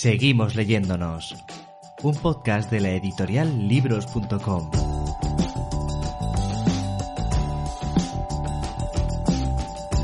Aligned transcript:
Seguimos 0.00 0.54
leyéndonos. 0.56 1.36
Un 2.02 2.14
podcast 2.14 2.70
de 2.70 2.80
la 2.80 2.88
editorial 2.88 3.68
libros.com. 3.68 4.70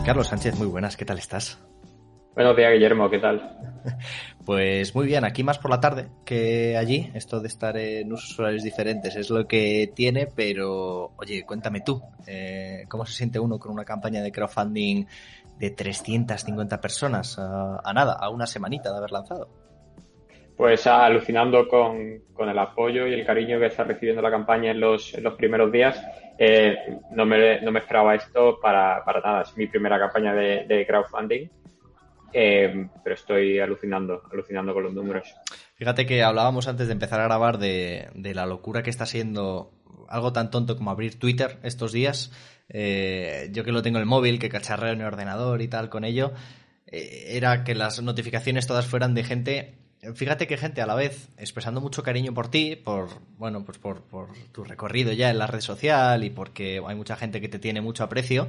Carlos 0.04 0.26
Sánchez, 0.26 0.58
muy 0.58 0.66
buenas, 0.66 0.98
¿qué 0.98 1.06
tal 1.06 1.16
estás? 1.16 1.58
Buenos 2.34 2.54
días, 2.58 2.74
Guillermo, 2.74 3.08
¿qué 3.08 3.20
tal? 3.20 3.58
Pues 4.44 4.94
muy 4.94 5.06
bien, 5.06 5.24
aquí 5.24 5.42
más 5.42 5.58
por 5.58 5.70
la 5.70 5.80
tarde 5.80 6.10
que 6.26 6.76
allí. 6.76 7.10
Esto 7.14 7.40
de 7.40 7.48
estar 7.48 7.78
en 7.78 8.12
usos 8.12 8.38
horarios 8.38 8.62
diferentes 8.64 9.16
es 9.16 9.30
lo 9.30 9.48
que 9.48 9.90
tiene, 9.94 10.26
pero 10.26 11.14
oye, 11.16 11.42
cuéntame 11.46 11.80
tú, 11.80 12.02
eh, 12.26 12.84
¿cómo 12.88 13.06
se 13.06 13.14
siente 13.14 13.38
uno 13.38 13.58
con 13.58 13.72
una 13.72 13.86
campaña 13.86 14.20
de 14.20 14.30
crowdfunding 14.30 15.06
de 15.58 15.70
350 15.70 16.82
personas 16.82 17.38
a, 17.38 17.80
a 17.82 17.92
nada, 17.94 18.12
a 18.12 18.28
una 18.28 18.46
semanita 18.46 18.92
de 18.92 18.98
haber 18.98 19.10
lanzado? 19.10 19.65
Pues 20.56 20.86
alucinando 20.86 21.68
con, 21.68 22.22
el 22.38 22.58
apoyo 22.58 23.06
y 23.06 23.12
el 23.12 23.26
cariño 23.26 23.58
que 23.58 23.66
está 23.66 23.84
recibiendo 23.84 24.22
la 24.22 24.30
campaña 24.30 24.70
en 24.70 24.80
los, 24.80 25.12
en 25.12 25.22
los 25.22 25.34
primeros 25.34 25.70
días. 25.70 26.02
Eh, 26.38 26.76
no, 27.10 27.26
me, 27.26 27.60
no, 27.60 27.70
me, 27.70 27.80
esperaba 27.80 28.14
esto 28.14 28.58
para, 28.60 29.04
para, 29.04 29.20
nada. 29.20 29.42
Es 29.42 29.54
mi 29.56 29.66
primera 29.66 29.98
campaña 29.98 30.32
de, 30.32 30.86
crowdfunding. 30.88 31.48
Eh, 32.32 32.88
pero 33.04 33.14
estoy 33.14 33.58
alucinando, 33.58 34.22
alucinando 34.32 34.72
con 34.72 34.84
los 34.84 34.94
números. 34.94 35.34
Fíjate 35.74 36.06
que 36.06 36.22
hablábamos 36.22 36.68
antes 36.68 36.86
de 36.86 36.94
empezar 36.94 37.20
a 37.20 37.24
grabar 37.24 37.58
de, 37.58 38.08
de 38.14 38.34
la 38.34 38.46
locura 38.46 38.82
que 38.82 38.90
está 38.90 39.04
siendo 39.04 39.72
algo 40.08 40.32
tan 40.32 40.50
tonto 40.50 40.76
como 40.76 40.90
abrir 40.90 41.18
Twitter 41.18 41.58
estos 41.64 41.92
días. 41.92 42.32
Eh, 42.70 43.50
yo 43.52 43.62
que 43.62 43.72
lo 43.72 43.82
tengo 43.82 43.98
en 43.98 44.02
el 44.02 44.08
móvil, 44.08 44.38
que 44.38 44.48
cacharreo 44.48 44.92
en 44.92 45.00
el 45.00 45.06
ordenador 45.06 45.60
y 45.60 45.68
tal 45.68 45.90
con 45.90 46.04
ello, 46.04 46.32
era 46.86 47.64
que 47.64 47.74
las 47.74 48.00
notificaciones 48.00 48.66
todas 48.66 48.86
fueran 48.86 49.14
de 49.14 49.24
gente 49.24 49.85
fíjate 50.14 50.46
que 50.46 50.56
gente 50.56 50.82
a 50.82 50.86
la 50.86 50.94
vez 50.94 51.28
expresando 51.38 51.80
mucho 51.80 52.02
cariño 52.02 52.34
por 52.34 52.48
ti, 52.48 52.76
por, 52.76 53.08
bueno, 53.38 53.64
pues 53.64 53.78
por, 53.78 54.02
tu 54.52 54.64
recorrido 54.64 55.12
ya 55.12 55.30
en 55.30 55.38
la 55.38 55.46
red 55.46 55.60
social 55.60 56.22
y 56.24 56.30
porque 56.30 56.80
hay 56.86 56.94
mucha 56.94 57.16
gente 57.16 57.40
que 57.40 57.48
te 57.48 57.58
tiene 57.58 57.80
mucho 57.80 58.04
aprecio, 58.04 58.46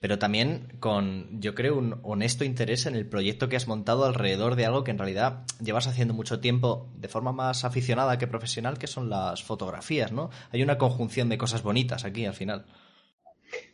pero 0.00 0.18
también 0.18 0.74
con, 0.80 1.40
yo 1.40 1.54
creo, 1.54 1.76
un 1.76 2.00
honesto 2.02 2.44
interés 2.44 2.86
en 2.86 2.94
el 2.94 3.06
proyecto 3.06 3.48
que 3.48 3.56
has 3.56 3.68
montado 3.68 4.04
alrededor 4.04 4.54
de 4.54 4.66
algo 4.66 4.84
que 4.84 4.90
en 4.90 4.98
realidad 4.98 5.44
llevas 5.60 5.86
haciendo 5.86 6.14
mucho 6.14 6.40
tiempo 6.40 6.88
de 6.94 7.08
forma 7.08 7.32
más 7.32 7.64
aficionada 7.64 8.18
que 8.18 8.26
profesional, 8.26 8.78
que 8.78 8.86
son 8.86 9.10
las 9.10 9.42
fotografías, 9.42 10.12
¿no? 10.12 10.30
Hay 10.52 10.62
una 10.62 10.78
conjunción 10.78 11.28
de 11.28 11.38
cosas 11.38 11.62
bonitas 11.62 12.04
aquí 12.04 12.24
al 12.26 12.34
final. 12.34 12.64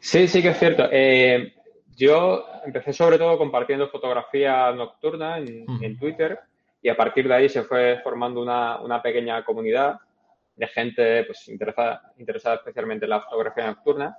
Sí, 0.00 0.28
sí 0.28 0.40
que 0.40 0.48
es 0.48 0.58
cierto. 0.58 0.84
Eh, 0.90 1.54
yo 1.96 2.46
empecé 2.64 2.92
sobre 2.92 3.18
todo 3.18 3.36
compartiendo 3.36 3.88
fotografía 3.88 4.72
nocturna 4.72 5.38
en, 5.38 5.66
en 5.82 5.98
Twitter 5.98 6.40
y 6.84 6.90
a 6.90 6.96
partir 6.96 7.26
de 7.26 7.34
ahí 7.34 7.48
se 7.48 7.62
fue 7.62 7.98
formando 8.04 8.42
una, 8.42 8.78
una 8.82 9.00
pequeña 9.00 9.42
comunidad 9.42 9.98
de 10.54 10.66
gente 10.66 11.24
pues, 11.24 11.48
interesada, 11.48 12.12
interesada 12.18 12.56
especialmente 12.56 13.06
en 13.06 13.10
la 13.10 13.22
fotografía 13.22 13.66
nocturna. 13.68 14.18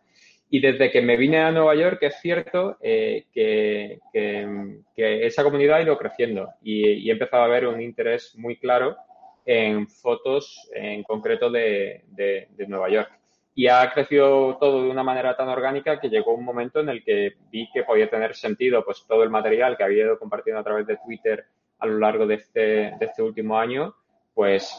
Y 0.49 0.59
desde 0.59 0.89
que 0.89 1.03
me 1.03 1.15
vine 1.15 1.37
a 1.37 1.51
Nueva 1.51 1.75
York 1.75 1.99
es 2.01 2.19
cierto 2.19 2.77
eh, 2.81 3.25
que, 3.31 3.99
que, 4.11 5.27
esa 5.27 5.43
comunidad 5.43 5.77
ha 5.77 5.83
ido 5.83 5.95
creciendo 5.95 6.53
y, 6.63 6.89
y, 6.89 7.11
empezado 7.11 7.43
a 7.43 7.47
ver 7.49 7.67
un 7.67 7.79
interés 7.79 8.33
muy 8.35 8.57
claro 8.57 8.97
en 9.45 9.87
fotos 9.87 10.67
en 10.73 11.03
concreto 11.03 11.51
de, 11.51 12.03
de, 12.07 12.47
de, 12.49 12.67
Nueva 12.67 12.89
York. 12.89 13.11
Y 13.53 13.67
ha 13.67 13.91
crecido 13.91 14.57
todo 14.59 14.81
de 14.81 14.89
una 14.89 15.03
manera 15.03 15.37
tan 15.37 15.49
orgánica 15.49 15.99
que 15.99 16.09
llegó 16.09 16.33
un 16.33 16.43
momento 16.43 16.79
en 16.79 16.89
el 16.89 17.03
que 17.03 17.35
vi 17.51 17.69
que 17.71 17.83
podía 17.83 18.09
tener 18.09 18.33
sentido 18.33 18.83
pues 18.83 19.05
todo 19.07 19.21
el 19.21 19.29
material 19.29 19.77
que 19.77 19.83
había 19.83 20.05
ido 20.05 20.17
compartiendo 20.17 20.61
a 20.61 20.63
través 20.63 20.87
de 20.87 20.97
Twitter 20.97 21.45
a 21.85 21.89
lo 21.89 21.99
largo 21.99 22.27
de 22.27 22.35
este, 22.35 22.93
este 22.99 23.21
último 23.21 23.57
año, 23.57 23.95
pues 24.33 24.75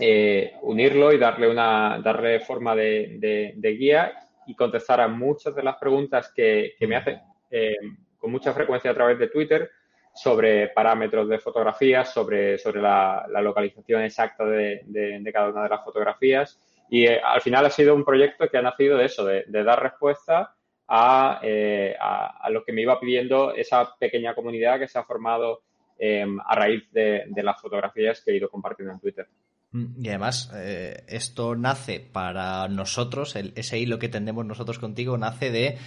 eh, 0.00 0.54
unirlo 0.62 1.12
y 1.12 1.18
darle, 1.18 1.48
una, 1.48 2.00
darle 2.02 2.40
forma 2.40 2.74
de, 2.74 3.76
guía 3.78 4.12
y 4.46 4.56
contestar 4.56 5.00
a 5.00 5.08
muchas 5.08 5.54
de 5.54 5.62
las 5.62 5.76
preguntas 5.76 6.32
que, 6.34 6.74
me 6.80 6.96
hacen 6.96 7.20
eh, 7.50 7.76
con 8.18 8.32
mucha 8.32 8.52
frecuencia 8.52 8.90
a 8.90 8.94
través 8.94 9.18
de 9.18 9.28
Twitter 9.28 9.70
sobre 10.12 10.68
parámetros 10.68 11.28
de 11.28 11.38
fotografías, 11.38 12.12
sobre, 12.12 12.56
la, 12.74 13.26
localización 13.40 14.02
exacta 14.02 14.44
de, 14.44 14.82
de, 14.84 15.32
cada 15.32 15.50
una 15.50 15.62
de 15.64 15.68
las 15.68 15.84
fotografías. 15.84 16.60
Y 16.88 17.06
eh, 17.06 17.20
al 17.22 17.40
final 17.40 17.66
ha 17.66 17.70
sido 17.70 17.94
un 17.94 18.04
proyecto 18.04 18.48
que 18.48 18.58
ha 18.58 18.62
nacido 18.62 18.96
de 18.96 19.04
eso, 19.06 19.24
de, 19.24 19.44
dar 19.48 19.82
respuesta 19.82 20.54
a, 20.88 21.40
a, 21.40 22.38
a, 22.42 22.50
lo 22.50 22.64
que 22.64 22.72
me 22.72 22.82
iba 22.82 22.98
pidiendo 22.98 23.54
esa 23.54 23.94
pequeña 23.96 24.34
comunidad 24.34 24.78
que 24.78 24.88
se 24.88 24.98
ha 24.98 25.04
formado 25.04 25.62
Em, 26.06 26.38
a 26.38 26.54
raíz 26.54 26.82
de, 26.92 27.24
las 27.42 27.58
fotografías 27.58 28.20
que 28.20 28.30
he 28.30 28.36
ido 28.36 28.50
compartiendo 28.50 28.92
en 28.92 29.00
Twitter. 29.00 29.26
Mm, 29.70 30.04
y 30.04 30.08
además, 30.10 30.52
eh, 30.54 31.02
esto 31.08 31.56
nace 31.56 31.98
para 31.98 32.68
nosotros, 32.68 33.36
el, 33.36 33.54
ese 33.56 33.78
hilo 33.78 33.98
que 33.98 34.10
tendemos 34.10 34.44
nosotros 34.44 34.78
contigo, 34.78 35.16
nace 35.16 35.50
de 35.50 35.78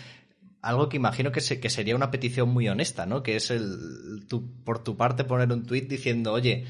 algo 0.64 0.90
que 0.90 0.98
imagino 0.98 1.32
que, 1.32 1.42
que 1.60 1.70
sería 1.70 1.96
una 1.96 2.10
petición 2.10 2.50
muy 2.50 2.68
honesta, 2.68 3.06
¿no? 3.06 3.22
Que 3.22 3.36
es 3.36 3.52
el, 3.52 4.26
por 4.66 4.84
tu 4.84 4.98
parte 4.98 5.24
poner 5.24 5.52
un 5.52 5.68
tweet 5.68 5.82
diciendo, 5.84 6.34
oye, 6.34 6.66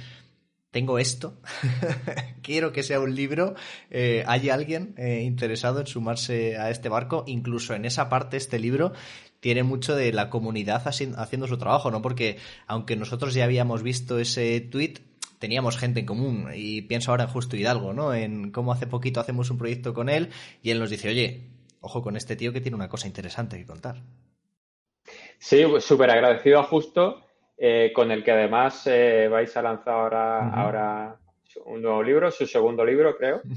tengo 0.71 0.99
esto, 0.99 1.39
quiero 2.41 2.73
que 2.73 2.83
sea 2.83 2.99
un 2.99 3.15
libro, 3.15 3.55
eh, 3.89 4.25
¿hay 4.27 4.49
alguien 4.49 4.93
eh, 4.97 5.21
interesado 5.21 5.79
en 5.79 5.87
sumarse 5.87 6.57
a 6.57 6.69
este 6.69 6.89
barco? 6.89 7.23
Incluso 7.27 7.75
en 7.75 7.85
esa 7.85 8.09
parte, 8.09 8.35
este 8.35 8.59
libro 8.59 8.91
tiene 9.39 9.63
mucho 9.63 9.95
de 9.95 10.11
la 10.13 10.29
comunidad 10.29 10.83
haciendo 10.87 11.47
su 11.47 11.57
trabajo, 11.57 11.91
¿no? 11.91 12.01
Porque 12.01 12.37
aunque 12.65 12.95
nosotros 12.95 13.33
ya 13.33 13.43
habíamos 13.43 13.83
visto 13.83 14.19
ese 14.19 14.61
tweet, 14.61 14.95
teníamos 15.39 15.77
gente 15.77 15.99
en 15.99 16.05
común 16.05 16.49
y 16.53 16.81
pienso 16.83 17.11
ahora 17.11 17.25
en 17.25 17.29
Justo 17.29 17.55
Hidalgo, 17.55 17.93
¿no? 17.93 18.13
En 18.13 18.51
cómo 18.51 18.71
hace 18.71 18.87
poquito 18.87 19.19
hacemos 19.19 19.49
un 19.49 19.57
proyecto 19.57 19.93
con 19.93 20.09
él 20.09 20.29
y 20.63 20.71
él 20.71 20.79
nos 20.79 20.89
dice, 20.89 21.09
oye, 21.09 21.41
ojo 21.81 22.01
con 22.01 22.17
este 22.17 22.35
tío 22.35 22.53
que 22.53 22.61
tiene 22.61 22.75
una 22.75 22.89
cosa 22.89 23.07
interesante 23.07 23.57
que 23.57 23.65
contar. 23.65 23.97
Sí, 25.37 25.63
súper 25.79 26.09
agradecido 26.09 26.59
a 26.59 26.63
Justo, 26.63 27.23
eh, 27.57 27.91
con 27.93 28.11
el 28.11 28.23
que 28.23 28.31
además 28.31 28.87
eh, 28.87 29.27
vais 29.29 29.55
a 29.55 29.61
lanzar 29.61 29.93
ahora, 29.93 30.49
ahora 30.49 31.19
un 31.65 31.81
nuevo 31.81 32.03
libro, 32.03 32.31
su 32.31 32.45
segundo 32.45 32.83
libro, 32.85 33.15
creo. 33.17 33.41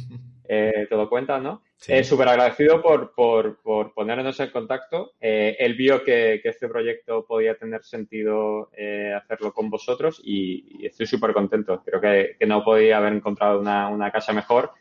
Eh, 0.53 0.89
todo 0.91 1.09
cuenta, 1.09 1.39
¿no? 1.39 1.62
Eh, 1.87 2.05
Súper 2.05 2.29
agradecido 2.29 2.83
por, 2.83 3.15
por, 3.15 3.61
por, 3.63 3.95
ponernos 3.95 4.39
en 4.41 4.51
contacto. 4.51 5.13
Eh, 5.21 5.57
él 5.59 5.75
vio 5.75 6.05
que, 6.05 6.41
que, 6.43 6.51
este 6.51 6.69
proyecto 6.69 7.25
podía 7.25 7.57
tener 7.57 7.83
sentido 7.85 8.71
eh, 8.77 9.15
hacerlo 9.17 9.53
con 9.55 9.71
vosotros 9.71 10.21
y, 10.23 10.83
y 10.83 10.87
estoy 10.87 11.07
súper 11.07 11.33
contento. 11.33 11.83
Creo 11.83 12.01
que, 12.01 12.37
que, 12.39 12.47
no 12.47 12.63
podía 12.63 12.99
haber 12.99 13.15
encontrado 13.15 13.61
una, 13.61 13.89
una 13.89 14.11
casa 14.11 14.33
mejor. 14.35 14.73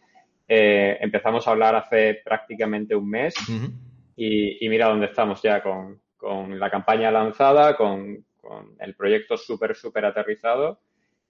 Eh, 0.47 0.97
empezamos 0.99 1.47
a 1.47 1.51
hablar 1.51 1.75
hace 1.75 2.21
prácticamente 2.25 2.95
un 2.95 3.09
mes 3.09 3.33
y, 4.17 4.65
y, 4.65 4.67
mira 4.67 4.87
dónde 4.87 5.05
estamos 5.05 5.41
ya 5.41 5.63
con, 5.63 6.01
con 6.17 6.59
la 6.59 6.69
campaña 6.69 7.11
lanzada, 7.11 7.77
con, 7.77 8.25
con 8.41 8.75
el 8.79 8.93
proyecto 8.95 9.37
súper, 9.37 9.75
súper 9.75 10.05
aterrizado 10.05 10.81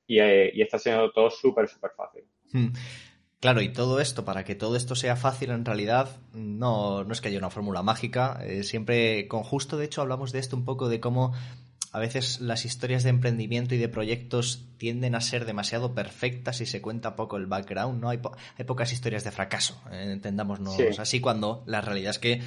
y, 0.07 0.19
eh, 0.19 0.51
y, 0.53 0.61
está 0.63 0.79
siendo 0.79 1.11
todo 1.11 1.29
súper, 1.29 1.67
súper 1.67 1.91
fácil. 1.95 2.23
Claro, 3.39 3.61
y 3.61 3.71
todo 3.71 4.01
esto, 4.01 4.25
para 4.25 4.43
que 4.43 4.55
todo 4.55 4.75
esto 4.75 4.95
sea 4.95 5.15
fácil 5.15 5.51
en 5.51 5.63
realidad, 5.63 6.17
no, 6.33 7.05
no 7.05 7.13
es 7.13 7.21
que 7.21 7.29
haya 7.29 7.37
una 7.37 7.49
fórmula 7.49 7.81
mágica. 7.83 8.41
Eh, 8.43 8.63
siempre 8.63 9.29
con 9.29 9.43
justo, 9.43 9.77
de 9.77 9.85
hecho, 9.85 10.01
hablamos 10.01 10.33
de 10.33 10.39
esto 10.39 10.57
un 10.57 10.65
poco, 10.65 10.89
de 10.89 10.99
cómo 10.99 11.33
a 11.91 11.99
veces 11.99 12.41
las 12.41 12.65
historias 12.65 13.03
de 13.03 13.09
emprendimiento 13.09 13.75
y 13.75 13.77
de 13.77 13.87
proyectos 13.87 14.65
tienden 14.77 15.15
a 15.15 15.21
ser 15.21 15.45
demasiado 15.45 15.95
perfectas 15.95 16.59
y 16.61 16.65
se 16.65 16.81
cuenta 16.81 17.15
poco 17.15 17.37
el 17.37 17.47
background, 17.47 18.01
¿no? 18.01 18.09
Hay, 18.09 18.19
hay 18.57 18.65
pocas 18.65 18.91
historias 18.91 19.23
de 19.23 19.31
fracaso, 19.31 19.81
eh, 19.91 20.11
entendámonos 20.11 20.75
sí. 20.75 20.83
así, 20.97 21.21
cuando 21.21 21.63
la 21.65 21.81
realidad 21.81 22.11
es 22.11 22.19
que 22.19 22.41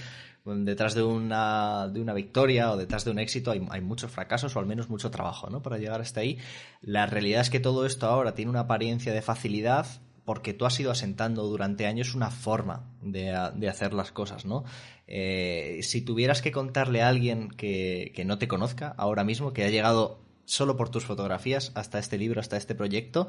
detrás 0.44 0.94
de 0.94 1.02
una, 1.02 1.88
de 1.88 2.00
una 2.00 2.12
victoria 2.14 2.70
o 2.70 2.76
detrás 2.76 3.04
de 3.04 3.12
un 3.12 3.18
éxito 3.18 3.50
hay, 3.50 3.66
hay, 3.70 3.80
muchos 3.80 4.10
fracasos 4.10 4.54
o 4.56 4.58
al 4.58 4.66
menos 4.66 4.90
mucho 4.90 5.10
trabajo, 5.10 5.48
¿no? 5.50 5.62
Para 5.62 5.78
llegar 5.78 6.00
hasta 6.00 6.20
ahí. 6.20 6.38
La 6.80 7.06
realidad 7.06 7.40
es 7.40 7.50
que 7.50 7.60
todo 7.60 7.86
esto 7.86 8.06
ahora 8.06 8.34
tiene 8.34 8.50
una 8.50 8.60
apariencia 8.60 9.12
de 9.12 9.22
facilidad, 9.22 9.86
porque 10.24 10.54
tú 10.54 10.66
has 10.66 10.78
ido 10.78 10.90
asentando 10.90 11.42
durante 11.44 11.86
años 11.86 12.14
una 12.14 12.30
forma 12.30 12.90
de, 13.02 13.32
hacer 13.68 13.92
las 13.92 14.12
cosas, 14.12 14.44
¿no? 14.44 14.64
Eh, 15.06 15.80
si 15.82 16.02
tuvieras 16.02 16.42
que 16.42 16.52
contarle 16.52 17.02
a 17.02 17.08
alguien 17.08 17.48
que, 17.50 18.22
no 18.24 18.38
te 18.38 18.48
conozca 18.48 18.94
ahora 18.96 19.24
mismo, 19.24 19.52
que 19.52 19.64
ha 19.64 19.70
llegado 19.70 20.20
solo 20.44 20.76
por 20.76 20.90
tus 20.90 21.04
fotografías 21.04 21.72
hasta 21.74 21.98
este 21.98 22.18
libro, 22.18 22.40
hasta 22.40 22.56
este 22.56 22.74
proyecto, 22.74 23.28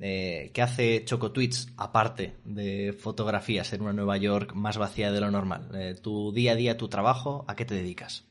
eh, 0.00 0.50
¿qué 0.52 0.62
hace 0.62 1.04
Choco 1.04 1.30
Tweets 1.30 1.72
aparte 1.76 2.34
de 2.44 2.92
fotografías 2.92 3.72
en 3.72 3.82
una 3.82 3.92
Nueva 3.92 4.16
York 4.16 4.54
más 4.54 4.76
vacía 4.76 5.12
de 5.12 5.20
lo 5.20 5.30
normal? 5.30 5.68
Eh, 5.74 5.94
tu 6.00 6.32
día 6.32 6.52
a 6.52 6.56
día, 6.56 6.76
tu 6.76 6.88
trabajo, 6.88 7.44
¿a 7.46 7.54
qué 7.54 7.64
te 7.64 7.74
dedicas? 7.74 8.26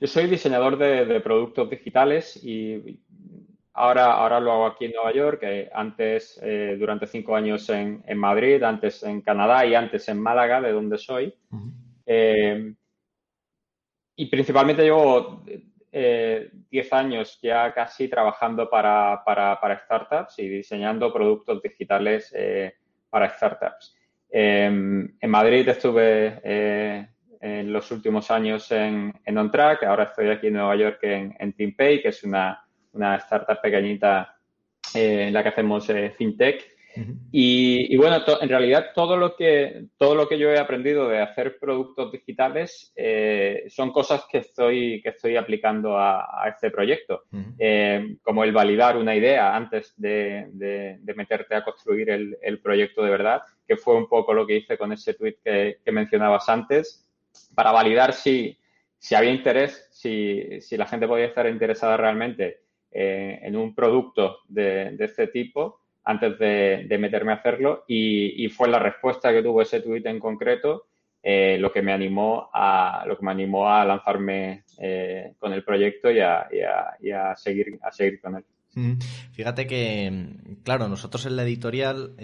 Yo 0.00 0.06
soy 0.06 0.28
diseñador 0.28 0.78
de 0.78 1.20
productos 1.20 1.68
digitales 1.68 2.38
y 2.44 3.00
Ahora, 3.80 4.14
ahora 4.14 4.40
lo 4.40 4.50
hago 4.50 4.66
aquí 4.66 4.86
en 4.86 4.92
Nueva 4.92 5.12
York, 5.12 5.46
antes 5.72 6.36
eh, 6.42 6.76
durante 6.76 7.06
cinco 7.06 7.36
años 7.36 7.70
en, 7.70 8.02
Madrid, 8.16 8.60
antes 8.64 9.04
en 9.04 9.20
Canadá 9.20 9.64
y 9.64 9.76
antes 9.76 10.08
en 10.08 10.20
Málaga, 10.20 10.60
de 10.60 10.72
donde 10.72 10.98
soy. 10.98 11.32
Eh, 12.04 12.74
y 14.16 14.26
principalmente 14.26 14.82
llevo 14.82 15.44
eh, 15.92 16.50
diez 16.68 16.92
años 16.92 17.38
ya 17.40 17.72
casi 17.72 18.08
trabajando 18.08 18.68
para, 18.68 19.22
startups 19.84 20.40
y 20.40 20.48
diseñando 20.48 21.12
productos 21.12 21.62
digitales 21.62 22.34
para 23.08 23.30
startups. 23.30 23.94
en 24.28 25.14
Madrid 25.22 25.68
estuve 25.68 26.40
en 27.40 27.72
los 27.72 27.92
últimos 27.92 28.28
años 28.32 28.72
en, 28.72 29.12
en 29.24 29.38
OnTrack, 29.38 29.84
ahora 29.84 30.02
estoy 30.02 30.30
aquí 30.30 30.48
en 30.48 30.54
Nueva 30.54 30.74
York 30.74 30.98
en, 31.02 31.36
en 31.38 31.52
TeamPay, 31.52 32.02
que 32.02 32.08
es 32.08 32.24
una 32.24 32.64
una 32.98 33.16
startup 33.16 33.60
pequeñita 33.62 34.36
eh, 34.94 35.28
en 35.28 35.32
la 35.32 35.42
que 35.42 35.48
hacemos 35.50 35.88
eh, 35.90 36.12
fintech. 36.16 36.76
y, 37.30 37.96
bueno, 37.96 38.16
en 38.40 38.48
realidad 38.48 38.86
todo 38.92 39.16
lo, 39.16 39.36
que, 39.36 39.84
todo 39.96 40.16
lo 40.16 40.28
que 40.28 40.36
yo 40.36 40.50
he 40.50 40.58
aprendido 40.58 41.08
de 41.08 41.20
hacer 41.20 41.58
productos 41.60 42.10
digitales 42.10 42.92
eh, 42.96 43.66
son 43.68 43.92
cosas 43.92 44.24
que 44.28 44.38
estoy, 44.38 45.00
que 45.00 45.10
estoy 45.10 45.36
aplicando 45.36 45.96
a, 45.96 46.44
este 46.48 46.72
proyecto, 46.72 47.22
como 48.22 48.42
el 48.42 48.52
validar 48.52 48.96
una 48.96 49.14
idea 49.14 49.54
antes 49.54 49.94
de, 49.96 50.48
de, 50.50 51.14
meterte 51.14 51.54
a 51.54 51.62
construir 51.62 52.10
el, 52.10 52.36
el, 52.42 52.58
proyecto 52.60 53.04
de 53.04 53.10
verdad, 53.10 53.42
que 53.66 53.76
fue 53.76 53.94
un 53.94 54.08
poco 54.08 54.34
lo 54.34 54.44
que 54.44 54.56
hice 54.56 54.76
con 54.76 54.92
ese 54.92 55.14
tweet 55.14 55.36
que, 55.44 55.78
que 55.84 55.92
mencionabas 55.92 56.48
antes, 56.48 57.08
para 57.54 57.70
validar 57.70 58.12
si, 58.12 58.58
si 58.98 59.14
había 59.14 59.30
interés, 59.30 59.88
si, 59.92 60.60
si 60.60 60.76
la 60.76 60.86
gente 60.86 61.06
podía 61.06 61.26
estar 61.26 61.46
interesada 61.46 61.96
realmente 61.96 62.62
eh, 62.90 63.40
en 63.42 63.54
un 63.54 63.74
producto 63.74 64.38
de, 64.48 64.96
este 64.98 65.26
tipo 65.26 65.80
antes 66.04 66.38
de, 66.38 66.96
meterme 66.98 67.32
a 67.32 67.36
hacerlo 67.36 67.84
y, 67.86 68.48
fue 68.48 68.68
la 68.68 68.78
respuesta 68.78 69.30
que 69.30 69.42
tuvo 69.42 69.60
ese 69.60 69.80
tuit 69.80 70.06
en 70.06 70.18
concreto 70.18 70.86
eh, 71.22 71.58
lo 71.58 71.70
que 71.70 71.82
me 71.82 71.92
animó 71.92 72.48
a 72.52 73.04
lo 73.06 73.18
que 73.18 73.24
me 73.26 73.32
animó 73.32 73.68
a 73.68 73.84
lanzarme 73.84 74.64
eh, 74.78 75.34
con 75.38 75.52
el 75.52 75.64
proyecto 75.64 76.10
y 76.10 76.20
a, 76.20 76.48
seguir 77.36 77.78
a 77.82 77.92
seguir 77.92 78.20
con 78.20 78.36
él. 78.36 78.44
Fíjate 79.32 79.66
que, 79.66 80.36
claro, 80.62 80.88
nosotros 80.88 81.26
en 81.26 81.34
la 81.34 81.42
editorial, 81.42 82.14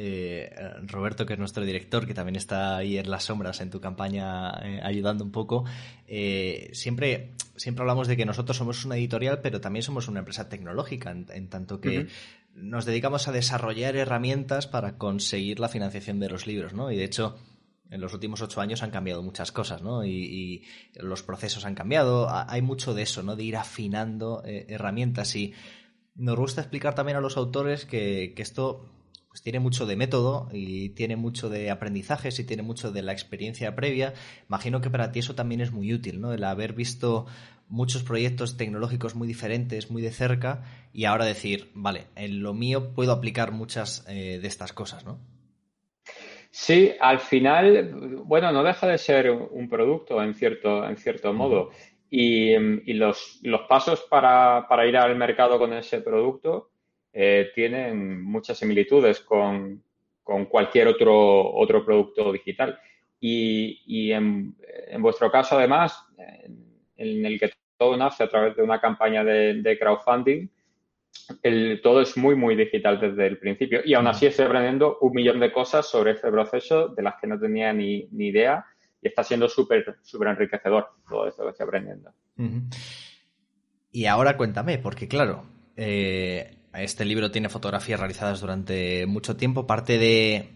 Roberto, 0.86 1.26
que 1.26 1.32
es 1.32 1.38
nuestro 1.38 1.64
director, 1.64 2.06
que 2.06 2.14
también 2.14 2.36
está 2.36 2.76
ahí 2.76 2.96
en 2.96 3.10
las 3.10 3.24
sombras 3.24 3.60
en 3.60 3.70
tu 3.70 3.80
campaña 3.80 4.50
ayudando 4.86 5.24
un 5.24 5.32
poco, 5.32 5.64
siempre 6.06 7.32
siempre 7.56 7.82
hablamos 7.82 8.08
de 8.08 8.16
que 8.16 8.26
nosotros 8.26 8.56
somos 8.56 8.84
una 8.84 8.96
editorial, 8.96 9.40
pero 9.40 9.60
también 9.60 9.82
somos 9.82 10.08
una 10.08 10.20
empresa 10.20 10.48
tecnológica, 10.48 11.10
en, 11.10 11.48
tanto 11.48 11.80
que 11.80 12.08
nos 12.54 12.84
dedicamos 12.84 13.28
a 13.28 13.32
desarrollar 13.32 13.96
herramientas 13.96 14.66
para 14.66 14.96
conseguir 14.96 15.60
la 15.60 15.68
financiación 15.68 16.20
de 16.20 16.28
los 16.28 16.46
libros, 16.46 16.72
¿no? 16.72 16.90
Y 16.90 16.96
de 16.96 17.04
hecho, 17.04 17.36
en 17.90 18.00
los 18.00 18.14
últimos 18.14 18.40
ocho 18.42 18.60
años 18.60 18.82
han 18.82 18.90
cambiado 18.90 19.22
muchas 19.22 19.52
cosas, 19.52 19.82
¿no? 19.82 20.04
Y, 20.04 20.64
los 20.94 21.22
procesos 21.22 21.64
han 21.64 21.74
cambiado, 21.74 22.28
hay 22.30 22.62
mucho 22.62 22.94
de 22.94 23.02
eso, 23.02 23.22
¿no? 23.22 23.36
De 23.36 23.44
ir 23.44 23.56
afinando 23.56 24.42
eh, 24.44 24.66
herramientas 24.68 25.34
y 25.36 25.54
nos 26.14 26.36
gusta 26.36 26.60
explicar 26.60 26.94
también 26.94 27.18
a 27.18 27.20
los 27.20 27.36
autores 27.36 27.84
que, 27.84 28.32
que 28.36 28.42
esto 28.42 28.88
pues 29.34 29.42
tiene 29.42 29.58
mucho 29.58 29.84
de 29.84 29.96
método 29.96 30.48
y 30.52 30.90
tiene 30.90 31.16
mucho 31.16 31.48
de 31.48 31.68
aprendizajes 31.68 32.38
y 32.38 32.44
tiene 32.44 32.62
mucho 32.62 32.92
de 32.92 33.02
la 33.02 33.10
experiencia 33.10 33.74
previa. 33.74 34.14
Imagino 34.48 34.80
que 34.80 34.90
para 34.90 35.10
ti 35.10 35.18
eso 35.18 35.34
también 35.34 35.60
es 35.60 35.72
muy 35.72 35.92
útil, 35.92 36.20
¿no? 36.20 36.32
El 36.32 36.44
haber 36.44 36.72
visto 36.72 37.26
muchos 37.68 38.04
proyectos 38.04 38.56
tecnológicos 38.56 39.16
muy 39.16 39.26
diferentes, 39.26 39.90
muy 39.90 40.02
de 40.02 40.12
cerca, 40.12 40.62
y 40.92 41.06
ahora 41.06 41.24
decir, 41.24 41.72
vale, 41.74 42.06
en 42.14 42.44
lo 42.44 42.54
mío 42.54 42.94
puedo 42.94 43.10
aplicar 43.10 43.50
muchas 43.50 44.06
eh, 44.08 44.38
de 44.40 44.46
estas 44.46 44.72
cosas, 44.72 45.04
¿no? 45.04 45.18
Sí, 46.52 46.92
al 47.00 47.18
final, 47.18 48.20
bueno, 48.26 48.52
no 48.52 48.62
deja 48.62 48.86
de 48.86 48.98
ser 48.98 49.32
un 49.32 49.68
producto 49.68 50.22
en 50.22 50.34
cierto, 50.34 50.88
en 50.88 50.96
cierto 50.96 51.32
modo. 51.32 51.70
Y, 52.08 52.56
los, 52.94 53.40
los, 53.42 53.62
pasos 53.62 54.06
para, 54.08 54.68
para, 54.68 54.86
ir 54.86 54.96
al 54.96 55.16
mercado 55.16 55.58
con 55.58 55.72
ese 55.72 56.02
producto 56.02 56.70
eh, 57.16 57.52
tienen 57.54 58.24
muchas 58.24 58.58
similitudes 58.58 59.20
con, 59.20 59.82
cualquier 60.50 60.88
otro, 60.88 61.54
otro 61.54 61.84
producto 61.84 62.32
digital. 62.32 62.78
Y, 63.20 64.10
en, 64.10 64.56
vuestro 64.98 65.30
caso, 65.30 65.56
además, 65.56 66.06
en, 66.96 67.24
el 67.24 67.38
que 67.38 67.52
todo 67.78 67.96
nace 67.96 68.24
a 68.24 68.28
través 68.28 68.56
de 68.56 68.62
una 68.62 68.80
campaña 68.80 69.22
de, 69.22 69.78
crowdfunding, 69.78 70.48
el, 71.42 71.80
todo 71.82 72.00
es 72.00 72.16
muy, 72.16 72.34
muy 72.34 72.56
digital 72.56 72.98
desde 73.00 73.28
el 73.28 73.38
principio. 73.38 73.80
Y 73.84 73.94
aún 73.94 74.08
así 74.08 74.26
estoy 74.26 74.46
aprendiendo 74.46 74.98
un 75.00 75.12
millón 75.12 75.38
de 75.38 75.52
cosas 75.52 75.88
sobre 75.88 76.12
este 76.12 76.30
proceso 76.32 76.88
de 76.88 77.02
las 77.02 77.14
que 77.20 77.28
no 77.28 77.38
tenía 77.38 77.72
ni, 77.72 78.08
idea 78.18 78.66
y 79.00 79.06
está 79.06 79.22
siendo 79.22 79.48
súper, 79.48 79.98
súper 80.02 80.28
enriquecedor 80.28 80.88
todo 81.08 81.28
esto 81.28 81.44
que 81.44 81.50
estoy 81.50 81.64
aprendiendo. 81.64 82.10
Y 83.92 84.06
ahora 84.06 84.36
cuéntame, 84.36 84.78
porque 84.78 85.06
claro, 85.06 85.44
eh, 85.76 86.58
este 86.76 87.04
libro 87.04 87.30
tiene 87.30 87.48
fotografías 87.48 88.00
realizadas 88.00 88.40
durante 88.40 89.06
mucho 89.06 89.36
tiempo. 89.36 89.66
Parte 89.66 89.98
de, 89.98 90.50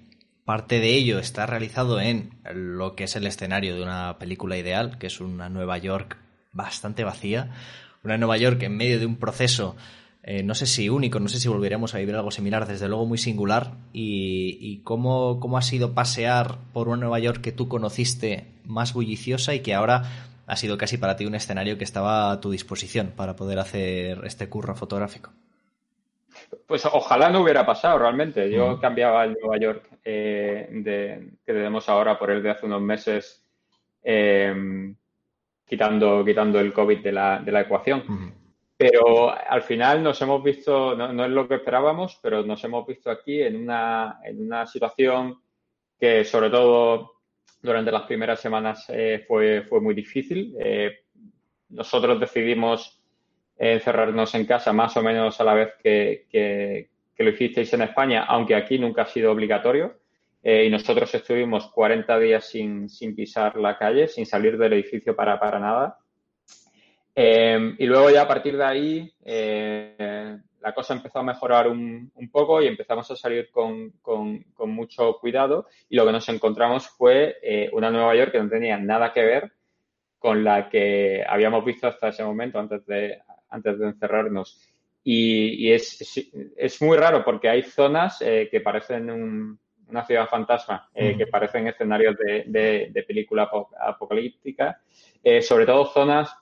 parte 0.44 0.81
de 0.81 0.94
ello 0.94 1.19
está 1.19 1.47
realizado 1.47 2.00
en 2.00 2.31
lo 2.53 2.97
que 2.97 3.05
es 3.05 3.17
el 3.17 3.26
escenario 3.26 3.76
de 3.76 3.82
una 3.82 4.19
película 4.19 4.56
ideal, 4.56 4.99
que 4.99 5.06
es 5.06 5.20
una 5.20 5.49
Nueva 5.49 5.79
York 5.79 6.17
bastante 6.53 7.05
vacía. 7.05 7.53
Una 8.03 8.19
Nueva 8.19 8.37
York 8.37 8.62
en 8.62 8.76
medio 8.76 8.99
de 8.99 9.06
un 9.06 9.17
proceso, 9.17 9.76
eh, 10.23 10.43
no 10.43 10.55
sé 10.55 10.67
si 10.67 10.88
único, 10.88 11.20
no 11.20 11.29
sé 11.29 11.38
si 11.38 11.49
volveremos 11.49 11.94
a 11.94 11.99
vivir 11.99 12.15
algo 12.15 12.31
similar, 12.31 12.67
desde 12.67 12.88
luego 12.88 13.06
muy 13.06 13.19
singular. 13.19 13.75
Y, 13.93 14.81
cómo, 14.85 15.41
cómo 15.41 15.59
ha 15.59 15.62
sido 15.62 15.94
pasear 15.94 16.59
por 16.73 16.88
una 16.88 16.99
Nueva 16.99 17.19
York 17.19 17.41
que 17.41 17.53
tú 17.53 17.69
conociste 17.69 18.47
más 18.65 18.93
bulliciosa 18.93 19.55
y 19.55 19.61
que 19.61 19.75
ahora 19.75 20.29
ha 20.47 20.56
sido 20.56 20.79
casi 20.79 20.97
para 20.97 21.17
ti 21.17 21.26
un 21.26 21.35
escenario 21.35 21.79
que 21.79 21.85
estaba 21.85 22.32
a 22.32 22.41
tu 22.41 22.50
disposición 22.50 23.13
para 23.15 23.37
poder 23.37 23.58
hacer 23.58 24.22
este 24.25 24.48
curro 24.48 24.75
fotográfico. 24.75 25.31
Pues 26.67 26.84
ojalá 26.86 27.31
no 27.31 27.43
hubiera 27.43 27.64
pasado 27.67 27.98
realmente. 27.98 28.50
Yo 28.50 28.81
cambiaba 28.81 29.24
el 29.24 29.36
Nueva 29.40 29.58
York 29.58 29.88
eh, 30.05 31.31
que 31.44 31.52
tenemos 31.52 31.88
ahora 31.88 32.19
por 32.19 32.31
el 32.31 32.43
de 32.43 32.50
hace 32.50 32.67
unos 32.67 32.81
meses, 32.81 33.44
em, 34.02 34.94
quitando, 35.67 36.24
quitando 36.24 36.60
el 36.60 36.72
COVID 36.72 37.02
de 37.02 37.12
la, 37.12 37.38
de 37.38 37.52
la 37.52 37.60
ecuación. 37.62 38.34
Pero 38.76 39.31
al 39.31 39.62
final 39.62 40.02
nos 40.02 40.22
hemos 40.22 40.43
visto, 40.43 40.94
no, 40.94 41.24
es 41.24 41.31
lo 41.31 41.48
que 41.48 41.56
esperábamos, 41.56 42.19
pero 42.22 42.44
nos 42.44 42.62
hemos 42.62 42.86
visto 42.86 43.10
aquí 43.10 43.43
en 43.43 43.56
una, 43.56 44.20
en 44.24 44.40
una 44.40 44.67
situación 44.67 45.40
que 45.98 46.24
sobre 46.24 46.48
todo 46.48 47.14
durante 47.60 47.90
las 47.90 48.02
primeras 48.02 48.40
semanas 48.40 48.84
eh, 48.88 49.24
fue, 49.26 49.62
fue 49.69 49.81
muy 49.81 49.94
difícil. 49.94 50.55
Eh, 50.60 50.93
nosotros 51.70 52.20
decidimos 52.20 52.97
encerrarnos 53.58 54.34
en 54.34 54.46
casa 54.46 54.72
más 54.72 54.96
o 54.96 55.03
menos 55.03 55.41
a 55.41 55.44
la 55.44 55.55
vez 55.55 55.74
que, 55.82 56.88
lo 57.19 57.31
hicisteis 57.31 57.72
en 57.72 57.82
España, 57.82 58.24
aunque 58.24 58.55
aquí 58.55 58.79
nunca 58.79 59.03
ha 59.03 59.06
sido 59.06 59.32
obligatorio. 59.32 59.98
Eh, 60.43 60.67
y 60.67 60.70
nosotros 60.70 61.12
estuvimos 61.12 61.69
40 61.72 62.19
días 62.20 62.48
sin, 62.48 62.88
pisar 63.17 63.56
la 63.56 63.77
calle, 63.77 64.06
sin 64.06 64.24
salir 64.24 64.56
del 64.56 64.74
edificio 64.74 65.15
para, 65.17 65.38
para 65.38 65.58
nada. 65.58 65.98
Eh, 67.15 67.74
y 67.79 67.86
luego 67.86 68.10
ya 68.10 68.22
a 68.22 68.29
partir 68.29 68.56
de 68.56 68.65
ahí 68.65 69.12
eh, 69.24 70.38
la 70.60 70.72
cosa 70.72 70.94
empezó 70.94 71.19
a 71.19 71.24
mejorar 71.24 71.67
un, 71.67 72.12
poco 72.31 72.62
y 72.62 72.69
empezamos 72.69 73.10
a 73.10 73.17
salir 73.17 73.50
con, 73.50 73.91
con, 74.00 74.44
mucho 74.70 75.19
cuidado 75.19 75.67
y 75.88 75.96
lo 75.96 76.06
que 76.06 76.12
nos 76.12 76.29
encontramos 76.29 76.88
fue 76.88 77.38
una 77.72 77.91
Nueva 77.91 78.15
York 78.15 78.31
que 78.31 78.38
no 78.38 78.48
tenía 78.48 78.79
nada 78.79 79.12
que 79.12 79.22
ver 79.22 79.53
con 80.19 80.44
la 80.44 80.69
que 80.69 81.24
habíamos 81.29 81.65
visto 81.65 81.88
hasta 81.88 82.08
ese 82.08 82.22
momento 82.22 82.60
antes 82.60 82.86
de, 82.86 83.20
antes 83.50 83.78
de 83.78 83.86
encerrarnos. 83.86 84.60
Y, 85.05 85.72
es, 85.72 86.31
es, 86.56 86.82
muy 86.82 86.96
raro 86.98 87.24
porque 87.24 87.48
hay 87.48 87.62
zonas 87.62 88.20
eh, 88.20 88.48
que 88.50 88.60
parecen 88.60 89.58
una 89.88 90.05
ciudad 90.05 90.28
fantasma, 90.28 90.90
eh, 90.94 91.17
que 91.17 91.26
parecen 91.26 91.67
escenarios 91.67 92.14
de, 92.19 92.90
de, 92.93 93.02
película 93.05 93.48
apocalíptica, 93.81 94.82
eh, 95.22 95.40
sobre 95.40 95.64
todo 95.64 95.86
zonas 95.86 96.34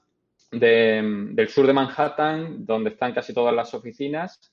del 0.50 1.48
sur 1.48 1.66
de 1.66 1.72
Manhattan, 1.72 2.66
donde 2.66 2.90
están 2.90 3.12
casi 3.12 3.32
todas 3.32 3.54
las 3.54 3.72
oficinas, 3.72 4.52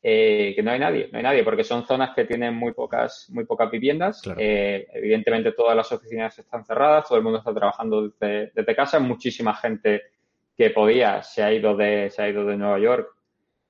eh, 0.00 0.52
que 0.54 0.62
no 0.62 0.70
hay 0.70 0.78
nadie, 0.78 1.08
no 1.10 1.18
hay 1.18 1.24
nadie, 1.24 1.42
porque 1.42 1.64
son 1.64 1.84
zonas 1.84 2.14
que 2.14 2.24
tienen 2.24 2.54
muy 2.54 2.72
pocas, 2.72 3.28
muy 3.30 3.44
pocas 3.44 3.70
viviendas. 3.70 4.22
Eh, 4.36 4.86
evidentemente 4.92 5.52
todas 5.52 5.76
las 5.76 5.90
oficinas 5.90 6.38
están 6.38 6.64
cerradas, 6.64 7.08
todo 7.08 7.18
el 7.18 7.24
mundo 7.24 7.38
está 7.38 7.52
trabajando 7.52 8.08
desde, 8.08 8.76
casa, 8.76 9.00
muchísima 9.00 9.54
gente 9.54 10.02
que 10.58 10.70
podía 10.70 11.22
se 11.22 11.42
ha 11.44 11.52
ido 11.52 11.76
de, 11.76 12.10
se 12.10 12.20
ha 12.20 12.28
ido 12.28 12.44
de 12.44 12.56
Nueva 12.56 12.80
York 12.80 13.14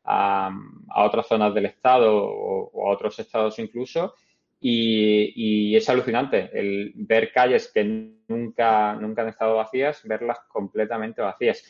a, 0.05 0.51
otras 0.97 1.29
zonas 1.29 1.53
del 1.53 1.67
estado 1.67 2.17
o, 2.17 2.89
a 2.89 2.91
otros 2.91 3.19
estados 3.19 3.59
incluso. 3.59 4.15
Y, 4.61 5.77
es 5.77 5.89
alucinante 5.89 6.51
el 6.53 6.93
ver 6.97 7.31
calles 7.31 7.71
que 7.73 7.85
nunca, 8.27 8.95
nunca 8.95 9.23
han 9.23 9.29
estado 9.29 9.57
vacías, 9.57 10.01
verlas 10.03 10.41
completamente 10.49 11.21
vacías 11.21 11.63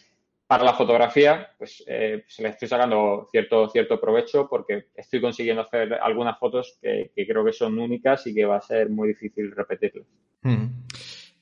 para 0.46 0.64
la 0.64 0.72
fotografía, 0.72 1.50
pues 1.58 1.84
eh, 1.86 2.24
se 2.26 2.42
le 2.42 2.48
estoy 2.48 2.68
sacando 2.68 3.28
cierto, 3.30 3.68
cierto 3.68 4.00
provecho 4.00 4.48
porque 4.48 4.86
estoy 4.94 5.20
consiguiendo 5.20 5.60
hacer 5.60 5.92
algunas 5.94 6.38
fotos 6.38 6.78
que, 6.80 7.10
creo 7.14 7.44
que 7.44 7.52
son 7.52 7.78
únicas 7.78 8.26
y 8.26 8.34
que 8.34 8.46
va 8.46 8.56
a 8.56 8.62
ser 8.62 8.88
muy 8.88 9.08
difícil 9.08 9.50
repetirlas. 9.50 10.06
Hmm. 10.40 10.68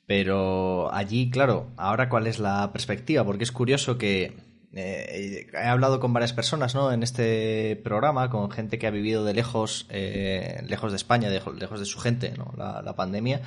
Pero 0.07 0.93
allí, 0.95 1.31
claro, 1.31 1.69
ahora 1.77 2.09
cuál 2.09 2.27
es 2.27 2.39
la 2.39 2.73
perspectiva, 2.73 3.25
porque 3.25 3.45
es 3.45 3.53
curioso 3.53 3.99
que 3.99 4.35
eh, 4.73 5.47
he 5.53 5.67
hablado 5.67 5.99
con 5.99 6.13
varias 6.13 6.33
personas 6.33 6.75
¿no? 6.75 6.93
en 6.93 7.03
este 7.03 7.81
programa, 7.83 8.31
con 8.31 8.51
gente 8.51 8.79
que 8.79 8.87
ha 8.87 8.91
vivido 8.91 9.25
de 9.25 9.35
lejos, 9.35 9.87
eh, 9.91 10.63
lejos 10.69 10.93
de 10.93 10.97
España, 10.97 11.29
de, 11.29 11.43
lejos 11.59 11.81
de 11.81 11.87
su 11.87 11.99
gente, 11.99 12.35
¿no? 12.37 12.55
la, 12.57 12.83
la 12.83 12.95
pandemia 12.95 13.43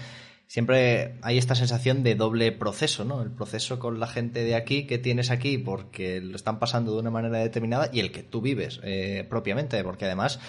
siempre 0.50 1.14
hay 1.22 1.38
esta 1.38 1.54
sensación 1.54 2.02
de 2.04 2.16
doble 2.16 2.52
proceso, 2.52 3.06
¿no? 3.06 3.22
El 3.22 3.30
proceso 3.30 3.78
con 3.78 4.00
la 4.00 4.08
gente 4.08 4.44
de 4.44 4.56
aquí 4.56 4.88
que 4.88 4.98
tienes 4.98 5.30
aquí 5.30 5.60
porque 5.60 6.20
lo 6.22 6.36
están 6.36 6.58
pasando 6.58 6.92
de 6.92 7.00
una 7.00 7.12
manera 7.12 7.38
determinada 7.38 7.90
y 7.94 8.00
el 8.00 8.12
que 8.12 8.24
tú 8.24 8.42
vives 8.42 8.82
eh, 8.84 9.26
propiamente, 9.30 9.82
porque 9.84 10.06
además, 10.06 10.40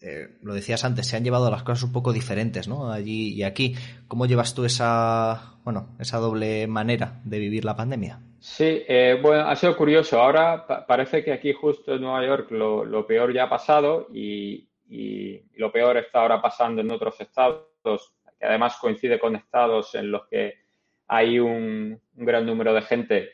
eh, 0.00 0.38
lo 0.42 0.54
decías 0.54 0.84
antes, 0.84 1.06
se 1.06 1.16
han 1.16 1.24
llevado 1.24 1.50
las 1.50 1.62
cosas 1.62 1.84
un 1.84 1.92
poco 1.92 2.12
diferentes, 2.12 2.68
¿no? 2.68 2.90
Allí 2.90 3.34
y 3.34 3.42
aquí. 3.42 3.74
¿Cómo 4.08 4.26
llevas 4.26 4.54
tú 4.54 4.64
esa, 4.64 5.56
bueno, 5.64 5.96
esa 5.98 6.18
doble 6.18 6.66
manera 6.66 7.20
de 7.24 7.38
vivir 7.38 7.64
la 7.64 7.76
pandemia? 7.76 8.20
Sí, 8.38 8.82
eh, 8.88 9.18
bueno, 9.22 9.48
ha 9.48 9.56
sido 9.56 9.76
curioso. 9.76 10.20
Ahora 10.20 10.66
parece 10.86 11.22
que 11.22 11.32
aquí 11.32 11.52
justo 11.52 11.94
en 11.94 12.02
Nueva 12.02 12.24
York 12.24 12.50
lo, 12.50 13.06
peor 13.06 13.34
ya 13.34 13.44
ha 13.44 13.50
pasado 13.50 14.08
y, 14.12 14.68
y 14.88 15.42
lo 15.56 15.70
peor 15.70 15.98
está 15.98 16.20
ahora 16.20 16.40
pasando 16.40 16.80
en 16.80 16.90
otros 16.90 17.20
estados 17.20 18.14
que 18.40 18.46
además 18.46 18.78
coincide 18.80 19.18
con 19.18 19.36
estados 19.36 19.94
en 19.94 20.10
los 20.10 20.26
que 20.28 20.54
hay 21.06 21.38
un, 21.38 22.00
gran 22.14 22.46
número 22.46 22.72
de 22.72 22.82
gente 22.82 23.30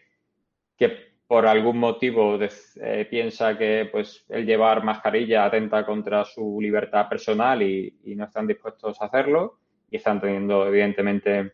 que 0.76 1.15
por 1.26 1.46
algún 1.46 1.78
motivo 1.78 2.38
eh, 2.40 3.06
piensa 3.10 3.58
que 3.58 3.88
pues 3.90 4.24
el 4.28 4.46
llevar 4.46 4.84
mascarilla 4.84 5.44
atenta 5.44 5.84
contra 5.84 6.24
su 6.24 6.58
libertad 6.60 7.08
personal 7.08 7.62
y, 7.62 7.98
no 8.16 8.24
están 8.24 8.46
dispuestos 8.46 9.00
a 9.02 9.06
hacerlo 9.06 9.58
y 9.90 9.96
están 9.96 10.20
teniendo 10.20 10.66
evidentemente 10.66 11.52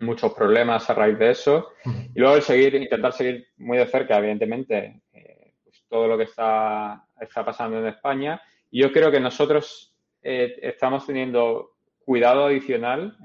muchos 0.00 0.32
problemas 0.32 0.88
a 0.88 0.94
raíz 0.94 1.18
de 1.18 1.30
eso. 1.30 1.70
Y 2.14 2.20
luego 2.20 2.36
el 2.36 2.42
seguir 2.42 2.74
intentar 2.76 3.12
seguir 3.12 3.48
muy 3.56 3.78
de 3.78 3.86
cerca 3.86 4.18
evidentemente 4.18 5.02
eh, 5.12 5.54
pues 5.64 5.84
todo 5.88 6.06
lo 6.06 6.16
que 6.16 6.24
está 6.24 7.04
está 7.20 7.44
pasando 7.44 7.80
en 7.80 7.88
España. 7.88 8.40
Y 8.70 8.82
yo 8.82 8.92
creo 8.92 9.10
que 9.10 9.18
nosotros 9.18 9.96
eh, 10.22 10.56
estamos 10.62 11.04
teniendo 11.04 11.72
cuidado 12.04 12.46
adicional 12.46 13.18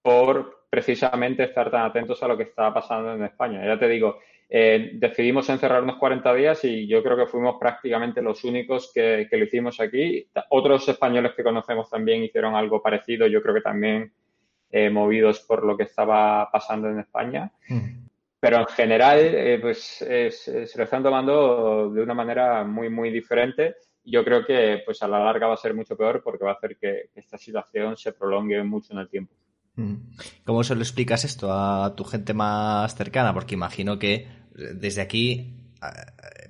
por 0.00 0.64
precisamente 0.68 1.44
estar 1.44 1.70
tan 1.70 1.82
atentos 1.82 2.22
a 2.22 2.28
lo 2.28 2.36
que 2.36 2.44
está 2.44 2.72
pasando 2.72 3.14
en 3.14 3.22
España. 3.24 3.64
Ya 3.64 3.78
te 3.78 3.86
digo, 3.88 4.18
eh, 4.54 4.90
decidimos 4.94 5.48
encerrarnos 5.48 5.96
40 5.96 6.34
días 6.34 6.64
y 6.64 6.86
yo 6.86 7.02
creo 7.02 7.16
que 7.16 7.26
fuimos 7.26 7.56
prácticamente 7.58 8.20
los 8.20 8.44
únicos 8.44 8.90
que, 8.92 9.26
lo 9.30 9.44
hicimos 9.44 9.80
aquí. 9.80 10.28
Otros 10.50 10.86
españoles 10.88 11.32
que 11.34 11.42
conocemos 11.42 11.88
también 11.88 12.22
hicieron 12.22 12.54
algo 12.54 12.82
parecido, 12.82 13.26
yo 13.26 13.40
creo 13.40 13.54
que 13.54 13.62
también 13.62 14.12
eh, 14.70 14.90
movidos 14.90 15.40
por 15.40 15.64
lo 15.64 15.76
que 15.76 15.84
estaba 15.84 16.50
pasando 16.50 16.90
en 16.90 16.98
España. 16.98 17.50
Mm. 17.68 18.08
Pero 18.38 18.58
en 18.58 18.66
general, 18.66 19.58
pues 19.60 19.78
se 19.78 20.72
lo 20.76 20.84
están 20.84 21.02
tomando 21.02 21.90
de 21.90 22.02
una 22.02 22.12
manera 22.12 22.64
muy, 22.64 22.90
muy 22.90 23.10
diferente 23.10 23.76
yo 24.04 24.24
creo 24.24 24.44
que 24.44 24.82
pues 24.84 25.02
a 25.02 25.08
la 25.08 25.20
larga 25.20 25.46
va 25.46 25.54
a 25.54 25.58
ser 25.58 25.74
mucho 25.74 25.96
peor 25.96 26.22
porque 26.24 26.44
va 26.44 26.50
a 26.50 26.54
hacer 26.54 26.76
que 26.76 27.10
esta 27.14 27.38
situación 27.38 27.96
se 27.96 28.12
prolongue 28.12 28.62
mucho 28.64 28.92
en 28.92 28.98
el 28.98 29.08
tiempo. 29.08 29.34
Mm. 29.76 29.94
¿Cómo 30.44 30.64
se 30.64 30.74
lo 30.74 30.82
explicas 30.82 31.24
esto 31.24 31.52
a 31.52 31.94
tu 31.94 32.04
gente 32.04 32.34
más 32.34 32.94
cercana? 32.94 33.32
Porque 33.32 33.54
imagino 33.54 33.98
que 33.98 34.26
desde 34.54 35.02
aquí 35.02 35.54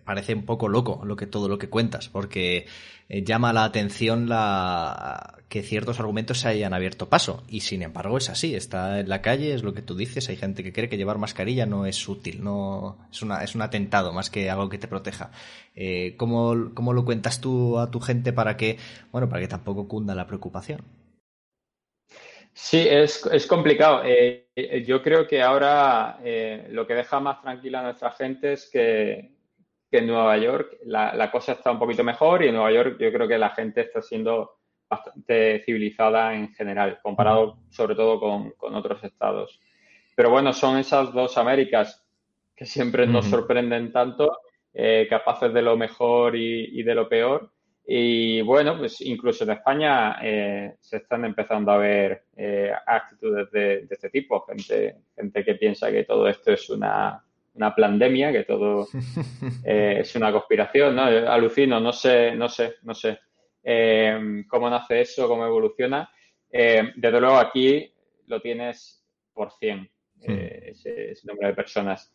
parece 0.04 0.34
un 0.34 0.44
poco 0.44 0.68
loco 0.68 1.02
lo 1.04 1.16
que 1.16 1.26
todo 1.26 1.48
lo 1.48 1.58
que 1.58 1.68
cuentas, 1.68 2.08
porque 2.08 2.66
eh, 3.08 3.24
llama 3.24 3.52
la 3.52 3.64
atención 3.64 4.28
la 4.28 5.38
que 5.48 5.62
ciertos 5.62 6.00
argumentos 6.00 6.40
se 6.40 6.48
hayan 6.48 6.74
abierto 6.74 7.08
paso 7.08 7.42
y 7.48 7.60
sin 7.60 7.82
embargo 7.82 8.18
es 8.18 8.30
así, 8.30 8.54
está 8.54 9.00
en 9.00 9.08
la 9.08 9.22
calle, 9.22 9.54
es 9.54 9.62
lo 9.62 9.74
que 9.74 9.82
tú 9.82 9.94
dices, 9.94 10.28
hay 10.28 10.36
gente 10.36 10.62
que 10.62 10.72
cree 10.72 10.88
que 10.88 10.96
llevar 10.96 11.18
mascarilla 11.18 11.66
no 11.66 11.86
es 11.86 12.08
útil, 12.08 12.42
no 12.42 12.98
es 13.10 13.22
una 13.22 13.42
es 13.42 13.54
un 13.54 13.62
atentado 13.62 14.12
más 14.12 14.30
que 14.30 14.50
algo 14.50 14.68
que 14.68 14.78
te 14.78 14.88
proteja. 14.88 15.30
Eh, 15.74 16.14
¿cómo, 16.16 16.54
lo 16.54 17.04
cuentas 17.04 17.40
tú 17.40 17.78
a 17.78 17.90
tu 17.90 18.00
gente 18.00 18.32
para 18.32 18.56
que 18.56 18.78
bueno 19.12 19.28
para 19.28 19.40
que 19.40 19.48
tampoco 19.48 19.88
cunda 19.88 20.14
la 20.14 20.26
preocupación? 20.26 20.82
Sí, 22.54 22.86
es, 22.88 23.24
es 23.26 23.46
complicado. 23.46 24.02
Eh, 24.04 24.48
eh, 24.54 24.84
yo 24.86 25.02
creo 25.02 25.26
que 25.26 25.42
ahora 25.42 26.18
eh, 26.22 26.68
lo 26.70 26.86
que 26.86 26.94
deja 26.94 27.18
más 27.18 27.40
tranquila 27.40 27.80
a 27.80 27.84
nuestra 27.84 28.10
gente 28.12 28.52
es 28.52 28.68
que, 28.70 29.32
en 29.90 30.06
Nueva 30.06 30.38
York 30.38 30.78
la, 30.86 31.30
cosa 31.30 31.52
está 31.52 31.70
un 31.70 31.78
poquito 31.78 32.02
mejor 32.02 32.42
y 32.42 32.48
en 32.48 32.54
Nueva 32.54 32.72
York 32.72 32.96
yo 32.98 33.12
creo 33.12 33.28
que 33.28 33.36
la 33.36 33.50
gente 33.50 33.82
está 33.82 34.00
siendo 34.00 34.52
bastante 34.88 35.62
civilizada 35.66 36.34
en 36.34 36.54
general, 36.54 36.98
comparado 37.02 37.58
sobre 37.68 37.94
todo 37.94 38.18
con, 38.18 38.74
otros 38.74 39.04
estados. 39.04 39.60
Pero 40.16 40.30
bueno, 40.30 40.54
son 40.54 40.78
esas 40.78 41.12
dos 41.12 41.36
Américas 41.36 42.06
que 42.56 42.64
siempre 42.64 43.06
nos 43.06 43.26
sorprenden 43.26 43.92
tanto, 43.92 44.38
capaces 45.10 45.52
de 45.52 45.60
lo 45.60 45.76
mejor 45.76 46.36
y 46.36 46.82
de 46.82 46.94
lo 46.94 47.06
peor. 47.06 47.52
Y 47.84 48.42
bueno, 48.42 48.78
pues 48.78 49.00
incluso 49.00 49.44
en 49.44 49.50
España 49.50 50.18
eh, 50.22 50.76
se 50.80 50.98
están 50.98 51.24
empezando 51.24 51.72
a 51.72 51.78
ver 51.78 52.26
eh, 52.36 52.72
actitudes 52.86 53.50
de, 53.50 53.86
este 53.90 54.08
tipo, 54.08 54.44
gente, 54.46 54.98
gente 55.16 55.44
que 55.44 55.56
piensa 55.56 55.90
que 55.90 56.04
todo 56.04 56.28
esto 56.28 56.52
es 56.52 56.70
una, 56.70 57.24
una 57.54 57.74
pandemia, 57.74 58.30
que 58.30 58.44
todo 58.44 58.86
eh, 59.64 59.96
es 60.00 60.14
una 60.14 60.30
conspiración, 60.30 60.94
¿no? 60.94 61.02
Alucino, 61.02 61.80
no 61.80 61.92
sé, 61.92 62.34
no 62.36 62.48
sé, 62.48 62.76
no 62.82 62.94
sé 62.94 63.18
cómo 64.48 64.68
nace 64.68 65.02
eso, 65.02 65.28
cómo 65.28 65.46
evoluciona. 65.46 66.10
desde 66.50 67.20
luego 67.20 67.36
aquí 67.36 67.92
lo 68.26 68.40
tienes 68.40 69.04
por 69.32 69.52
100, 69.52 69.88
ese, 70.20 71.12
ese, 71.12 71.26
número 71.28 71.48
de 71.48 71.54
personas. 71.54 72.12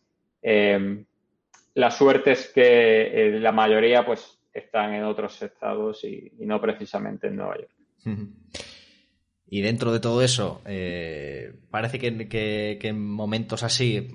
la 1.72 1.90
suerte 1.90 2.32
es 2.32 2.52
que 2.52 3.38
la 3.40 3.52
mayoría, 3.52 4.04
pues, 4.04 4.37
están 4.58 4.94
en 4.94 5.04
otros 5.04 5.40
estados 5.42 6.04
y, 6.04 6.32
no 6.40 6.60
precisamente 6.60 7.28
en 7.28 7.36
Nueva 7.36 7.56
York. 7.56 7.70
Y 9.50 9.62
dentro 9.62 9.92
de 9.92 10.00
todo 10.00 10.22
eso, 10.22 10.60
eh, 10.66 11.54
parece 11.70 11.98
que, 11.98 12.78
en 12.82 13.02
momentos 13.02 13.62
así 13.62 14.10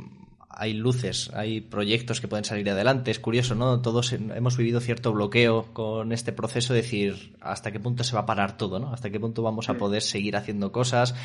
hay 0.47 0.73
luces, 0.73 1.31
hay 1.33 1.61
proyectos 1.61 2.21
que 2.21 2.27
pueden 2.27 2.45
salir 2.45 2.69
adelante. 2.69 3.09
Es 3.09 3.17
curioso, 3.17 3.55
¿no? 3.55 3.81
Todos 3.81 4.13
hemos 4.13 4.55
vivido 4.57 4.79
cierto 4.79 5.11
bloqueo 5.11 5.73
con 5.73 6.11
este 6.11 6.33
proceso, 6.33 6.75
de 6.75 6.83
decir 6.83 7.35
hasta 7.41 7.71
qué 7.71 7.79
punto 7.79 8.03
se 8.03 8.13
va 8.13 8.21
a 8.21 8.25
parar 8.27 8.57
todo, 8.57 8.77
¿no? 8.77 8.93
Hasta 8.93 9.09
qué 9.09 9.19
punto 9.19 9.41
vamos 9.41 9.69
a 9.69 9.73
poder 9.73 10.03
seguir 10.03 10.35
haciendo 10.35 10.71
cosas. 10.71 11.15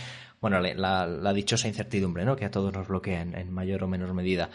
Bueno, 0.41 0.59
la, 0.61 1.33
dichosa 1.35 1.69
incertidumbre, 1.69 2.25
¿no? 2.25 2.35
Que 2.35 2.47
a 2.47 2.51
todos 2.51 2.73
nos 2.73 2.89
bloquea 2.89 3.21
en 3.21 3.53
mayor 3.53 3.85
o 3.85 3.89
menor 3.89 4.15
medida 4.15 4.49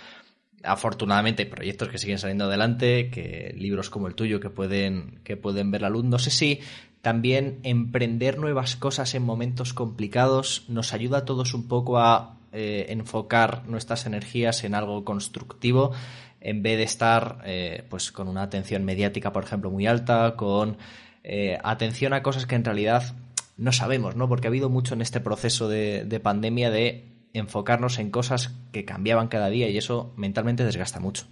afortunadamente 0.64 1.44
hay 1.44 1.50
proyectos 1.50 1.90
que 1.90 1.98
siguen 1.98 2.18
saliendo 2.18 2.46
adelante, 2.46 3.10
que 3.10 3.54
libros 3.58 3.90
como 3.90 4.08
el 4.08 4.16
tuyo 4.16 4.40
que 4.40 4.50
pueden, 4.50 5.20
que 5.24 5.38
pueden 5.38 5.72
ver 5.72 5.82
la 5.82 5.90
luz. 5.90 6.06
No 6.06 6.20
sé 6.20 6.32
si 6.32 6.62
también 7.02 7.60
emprender 7.64 8.40
nuevas 8.40 8.76
cosas 8.76 9.14
en 9.14 9.24
momentos 9.24 9.74
complicados 9.74 10.64
nos 10.70 10.94
ayuda 10.94 11.20
a 11.20 11.26
todos 11.26 11.54
un 11.54 11.68
poco 11.68 12.00
a 12.00 12.38
eh, 12.54 12.86
enfocar 12.90 13.68
nuestras 13.68 14.06
energías 14.06 14.64
en 14.64 14.74
algo 14.74 15.04
constructivo 15.04 15.92
en 16.40 16.62
vez 16.62 16.78
de 16.78 16.84
estar 16.84 17.40
eh, 17.46 17.84
pues 17.90 18.12
con 18.12 18.28
una 18.28 18.44
atención 18.44 18.86
mediática, 18.86 19.34
por 19.34 19.44
ejemplo, 19.44 19.72
muy 19.72 19.88
alta, 19.88 20.36
con 20.36 20.78
eh, 21.24 21.58
atención 21.64 22.14
a 22.14 22.22
cosas 22.22 22.46
que 22.46 22.56
en 22.56 22.66
realidad 22.66 23.16
no 23.58 23.72
sabemos, 23.72 24.16
¿no? 24.16 24.28
Porque 24.28 24.48
ha 24.48 24.50
habido 24.50 24.70
mucho 24.70 24.94
en 24.94 25.02
este 25.02 25.20
proceso 25.20 25.68
de, 25.68 26.06
de 26.06 26.20
pandemia 26.20 26.70
de 26.70 27.13
enfocarnos 27.34 28.00
en 28.00 28.12
cosas 28.12 28.56
que 28.72 28.86
cambiaban 28.86 29.28
cada 29.28 29.50
día 29.50 29.70
y 29.70 29.78
eso 29.78 30.14
mentalmente 30.18 30.64
desgasta 30.64 31.00
mucho. 31.00 31.26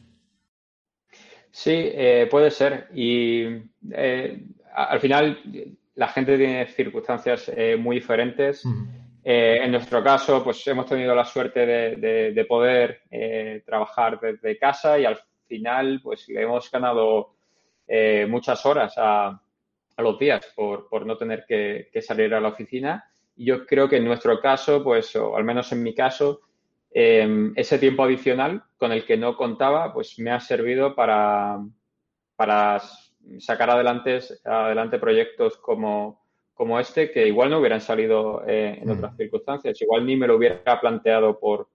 Sí, 1.52 1.74
eh, 1.76 2.28
puede 2.30 2.52
ser. 2.52 2.90
Y 2.94 3.44
eh, 3.92 4.46
al 4.74 5.00
final 5.00 5.40
la 5.96 6.08
gente 6.08 6.38
tiene 6.38 6.66
circunstancias 6.68 7.52
eh, 7.56 7.76
muy 7.78 7.98
diferentes. 7.98 8.64
en 9.24 9.72
nuestro 9.72 10.04
caso, 10.04 10.44
pues 10.44 10.66
hemos 10.68 10.88
tenido 10.88 11.14
la 11.14 11.26
suerte 11.26 11.66
de, 11.66 12.46
poder 12.46 13.04
trabajar 13.66 14.20
desde 14.20 14.58
casa 14.58 14.98
y 14.98 15.06
al 15.06 15.20
final, 15.48 16.00
pues 16.02 16.28
le 16.30 16.42
hemos 16.42 16.72
ganado 16.72 17.36
eh, 17.94 18.26
muchas 18.26 18.66
horas 18.66 18.94
a, 18.96 19.38
los 19.98 20.18
días 20.18 20.48
por, 20.56 21.06
no 21.06 21.18
tener 21.18 21.44
que, 21.46 21.90
salir 22.02 22.34
a 22.34 22.40
la 22.40 22.48
oficina. 22.48 23.04
Yo 23.36 23.66
creo 23.66 23.90
que 23.90 23.98
en 23.98 24.06
nuestro 24.06 24.40
caso, 24.40 24.84
pues, 24.84 25.16
o 25.16 25.36
al 25.36 25.44
menos 25.44 25.72
en 25.72 25.84
mi 25.84 25.94
caso, 25.94 26.42
em, 26.92 27.54
ese 27.56 27.80
tiempo 27.80 28.04
adicional 28.04 28.64
con 28.78 28.92
el 28.92 29.06
que 29.06 29.18
no 29.18 29.36
contaba, 29.38 29.94
pues 29.94 30.20
me 30.20 30.32
ha 30.32 30.40
servido 30.40 30.96
para, 30.96 31.60
para 32.36 32.82
sacar 33.40 33.70
adelante, 33.70 34.20
adelante 34.44 35.00
proyectos 35.00 35.58
como, 35.58 36.22
como 36.54 36.80
este 36.80 37.12
que 37.12 37.28
igual 37.28 37.50
no 37.50 37.60
hubieran 37.60 37.82
salido 37.82 38.44
eh, 38.48 38.80
en 38.82 38.88
mm. 38.88 38.92
otras 38.92 39.18
circunstancias. 39.18 39.82
Igual 39.82 40.06
ni 40.06 40.16
me 40.16 40.28
lo 40.28 40.36
hubiera 40.36 40.80
planteado 40.80 41.40
por, 41.40 41.70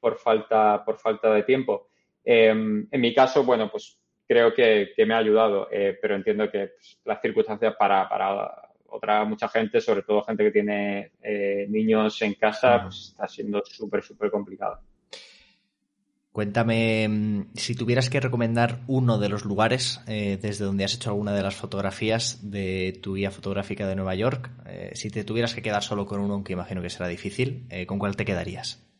por, 0.00 0.16
falta, 0.16 0.84
por 0.84 0.98
falta 0.98 1.32
de 1.34 1.42
tiempo. 1.42 1.88
Em, 2.24 2.86
en 2.90 3.00
mi 3.00 3.14
caso, 3.14 3.44
bueno, 3.44 3.70
pues 3.70 3.98
creo 4.26 4.54
que, 4.54 4.94
me 5.06 5.14
ha 5.14 5.18
ayudado, 5.18 5.68
eh, 5.70 5.98
pero 6.00 6.14
entiendo 6.14 6.50
que 6.50 6.68
pues, 6.68 6.98
las 7.04 7.20
circunstancias 7.20 7.74
para, 7.78 8.08
para, 8.08 8.61
otra 8.92 9.24
mucha 9.24 9.48
gente, 9.48 9.80
sobre 9.80 10.02
todo 10.02 10.22
gente 10.22 10.44
que 10.44 10.50
tiene 10.50 11.12
eh, 11.22 11.66
niños 11.68 12.20
en 12.22 12.34
casa, 12.34 12.82
pues 12.82 13.08
está 13.10 13.26
siendo 13.26 13.62
súper, 13.64 14.02
súper 14.02 14.30
complicado. 14.30 14.80
Cuéntame 16.30 17.08
mm, 17.08 17.50
si 17.54 17.74
tuvieras 17.74 18.08
que 18.08 18.20
recomendar 18.20 18.80
uno 18.86 19.18
de 19.18 19.28
los 19.28 19.44
lugares 19.44 20.00
eh, 20.06 20.38
desde 20.40 20.64
donde 20.64 20.84
has 20.84 20.94
hecho 20.94 21.10
alguna 21.10 21.34
de 21.34 21.42
las 21.42 21.56
fotografías 21.56 22.50
de 22.50 22.98
tu 23.02 23.14
guía 23.14 23.30
fotográfica 23.30 23.86
de 23.86 23.96
Nueva 23.96 24.14
York, 24.14 24.50
si 24.94 25.10
te 25.10 25.24
tuvieras 25.24 25.54
que 25.54 25.62
quedar 25.62 25.82
solo 25.82 26.06
con 26.06 26.20
uno, 26.20 26.34
aunque 26.34 26.52
imagino 26.52 26.82
que 26.82 26.90
será 26.90 27.08
difícil, 27.08 27.66
¿con 27.86 27.98
cuál 27.98 28.16
te 28.16 28.24
quedarías? 28.24 28.91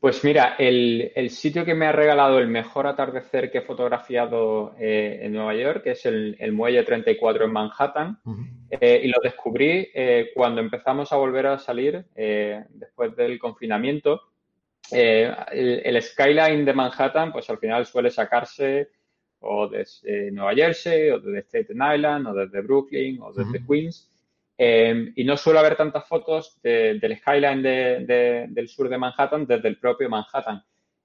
Pues 0.00 0.22
mira, 0.24 0.56
el, 0.58 1.30
sitio 1.30 1.64
que 1.64 1.74
me 1.74 1.86
ha 1.86 1.92
regalado 1.92 2.38
el 2.38 2.48
mejor 2.48 2.86
atardecer 2.86 3.50
que 3.50 3.58
he 3.58 3.62
fotografiado 3.62 4.74
eh, 4.78 5.20
en 5.22 5.32
Nueva 5.32 5.54
York 5.54 5.86
es 5.86 6.04
el, 6.04 6.36
Muelle 6.52 6.82
34 6.82 7.46
en 7.46 7.52
Manhattan. 7.52 8.18
Eh, 8.70 9.00
y 9.04 9.08
lo 9.08 9.18
descubrí 9.22 9.88
eh, 9.94 10.30
cuando 10.34 10.60
empezamos 10.60 11.12
a 11.12 11.16
volver 11.16 11.46
a 11.46 11.58
salir 11.58 12.04
después 12.14 13.16
del 13.16 13.38
confinamiento. 13.38 14.20
El, 14.90 16.02
skyline 16.02 16.64
de 16.64 16.74
Manhattan, 16.74 17.32
pues 17.32 17.48
al 17.48 17.58
final 17.58 17.86
suele 17.86 18.10
sacarse 18.10 18.90
o 19.40 19.66
desde 19.66 20.30
Nueva 20.30 20.54
Jersey, 20.54 21.10
o 21.10 21.20
desde 21.20 21.42
Staten 21.42 21.80
Island, 21.94 22.26
o 22.26 22.34
desde 22.34 22.60
Brooklyn, 22.60 23.20
o 23.22 23.32
desde 23.32 23.64
Queens. 23.66 24.10
Em, 24.58 25.12
y 25.14 25.24
no 25.24 25.36
suele 25.36 25.58
haber 25.58 25.76
tantas 25.76 26.08
fotos 26.08 26.58
del 26.62 27.18
skyline 27.18 27.62
del 27.62 28.68
sur 28.68 28.88
de 28.88 28.96
Manhattan 28.96 29.46
desde 29.46 29.68
el 29.68 29.78
propio 29.78 30.08
Manhattan. 30.08 30.62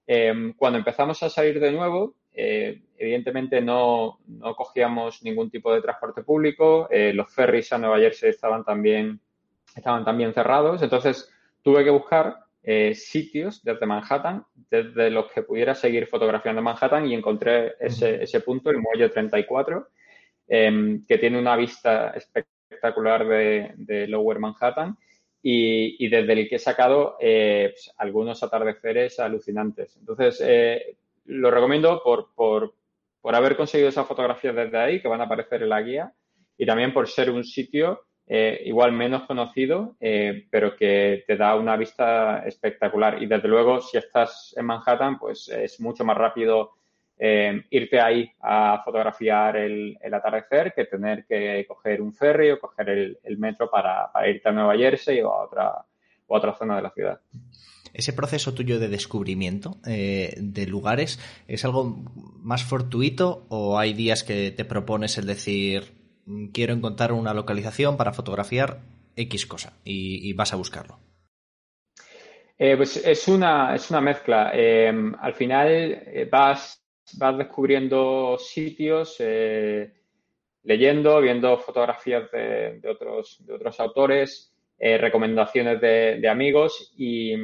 Em, 0.07 0.53
cuando 0.53 0.79
empezamos 0.79 1.21
a 1.23 1.29
salir 1.29 1.59
de 1.59 1.71
nuevo, 1.71 2.15
eh, 2.33 2.81
evidentemente 2.97 3.61
no, 3.61 4.19
no, 4.25 4.55
cogíamos 4.55 5.21
ningún 5.23 5.49
tipo 5.49 5.73
de 5.73 5.81
transporte 5.81 6.23
público, 6.23 6.87
eh, 6.89 7.11
los 7.13 7.33
ferries 7.33 7.73
a 7.73 7.77
Nueva 7.77 7.99
Jersey 7.99 8.29
estaban 8.29 8.63
también, 8.63 9.19
estaban 9.75 10.05
también 10.05 10.33
cerrados, 10.33 10.81
entonces 10.81 11.29
tuve 11.61 11.83
que 11.83 11.89
buscar 11.89 12.37
eh, 12.63 12.93
sitios 12.95 13.63
desde 13.63 13.85
Manhattan, 13.85 14.45
desde 14.69 15.09
los 15.09 15.29
que 15.31 15.43
pudiera 15.43 15.75
seguir 15.75 16.07
fotografiando 16.07 16.61
Manhattan 16.61 17.07
y 17.07 17.13
encontré 17.15 17.73
ese, 17.79 18.23
ese 18.23 18.39
punto, 18.39 18.69
el 18.69 18.77
muelle 18.77 19.09
34, 19.09 19.89
em, 20.47 21.05
que 21.05 21.17
tiene 21.17 21.37
una 21.37 21.57
vista 21.57 22.11
espectacular 22.11 22.60
espectacular 22.71 23.27
de, 23.27 24.07
Lower 24.07 24.39
Manhattan 24.39 24.97
y, 25.43 26.07
desde 26.07 26.33
el 26.33 26.49
que 26.49 26.55
he 26.55 26.59
sacado 26.59 27.17
eh, 27.19 27.71
pues, 27.73 27.93
algunos 27.97 28.41
atardeceres 28.43 29.19
alucinantes. 29.19 29.97
Entonces, 29.97 30.41
eh, 30.43 30.95
lo 31.25 31.51
recomiendo 31.51 32.01
por, 32.03 32.33
por, 32.33 32.73
por, 33.19 33.35
haber 33.35 33.57
conseguido 33.57 33.89
esas 33.89 34.07
fotografías 34.07 34.55
desde 34.55 34.77
ahí, 34.77 35.01
que 35.01 35.07
van 35.07 35.21
a 35.21 35.25
aparecer 35.25 35.63
en 35.63 35.69
la 35.69 35.81
guía, 35.81 36.13
y 36.57 36.65
también 36.65 36.93
por 36.93 37.07
ser 37.07 37.29
un 37.29 37.43
sitio 37.43 38.05
eh, 38.27 38.61
igual 38.65 38.93
menos 38.93 39.23
conocido, 39.23 39.97
pero 39.99 40.75
que 40.77 41.23
te 41.27 41.35
da 41.35 41.55
una 41.55 41.75
vista 41.75 42.43
espectacular. 42.45 43.21
Y 43.21 43.25
desde 43.25 43.47
luego, 43.47 43.81
si 43.81 43.97
estás 43.97 44.53
en 44.55 44.65
Manhattan, 44.65 45.19
pues 45.19 45.49
es 45.49 45.81
mucho 45.81 46.05
más 46.05 46.17
rápido 46.17 46.71
eh, 47.23 47.65
irte 47.69 48.01
ahí 48.01 48.31
a 48.41 48.81
fotografiar 48.83 49.55
el, 49.55 49.95
atardecer 50.11 50.73
que 50.73 50.85
tener 50.85 51.23
que 51.27 51.63
coger 51.67 52.01
un 52.01 52.15
ferry 52.15 52.49
o 52.49 52.59
coger 52.59 52.89
el, 52.89 53.37
metro 53.37 53.69
para, 53.69 54.09
irte 54.27 54.49
a 54.49 54.51
Nueva 54.51 54.75
Jersey 54.75 55.21
o 55.21 55.29
a 55.29 55.43
otra, 55.43 55.85
otra 56.25 56.55
zona 56.55 56.77
de 56.77 56.81
la 56.81 56.89
ciudad. 56.89 57.21
Ese 57.93 58.13
proceso 58.13 58.55
tuyo 58.55 58.79
de 58.79 58.87
descubrimiento 58.87 59.77
eh, 59.85 60.33
de 60.35 60.65
lugares 60.65 61.19
es 61.47 61.63
algo 61.63 62.03
más 62.39 62.63
fortuito 62.63 63.45
o 63.49 63.77
hay 63.77 63.93
días 63.93 64.23
que 64.23 64.49
te 64.49 64.65
propones 64.65 65.19
el 65.19 65.27
decir 65.27 65.93
mm, 66.25 66.47
quiero 66.47 66.73
encontrar 66.73 67.11
una 67.11 67.35
localización 67.35 67.97
para 67.97 68.13
fotografiar 68.13 68.79
X 69.15 69.45
cosa 69.45 69.73
y, 69.83 70.33
vas 70.33 70.53
a 70.53 70.55
buscarlo? 70.55 70.97
Eh, 72.57 72.75
pues 72.77 72.97
es 72.97 73.27
una, 73.27 73.75
es 73.75 73.91
una 73.91 74.01
mezcla. 74.01 74.51
al 75.19 75.33
final 75.35 76.03
vas 76.31 76.80
vas 77.17 77.37
descubriendo 77.37 78.37
sitios, 78.37 79.15
eh, 79.19 79.93
leyendo, 80.63 81.21
viendo 81.21 81.57
fotografías 81.57 82.29
de, 82.31 82.81
otros, 82.89 83.43
de 83.45 83.53
otros 83.53 83.79
autores, 83.79 84.53
eh, 84.77 84.97
recomendaciones 84.97 85.79
de, 85.81 86.27
amigos 86.29 86.93
y, 86.97 87.35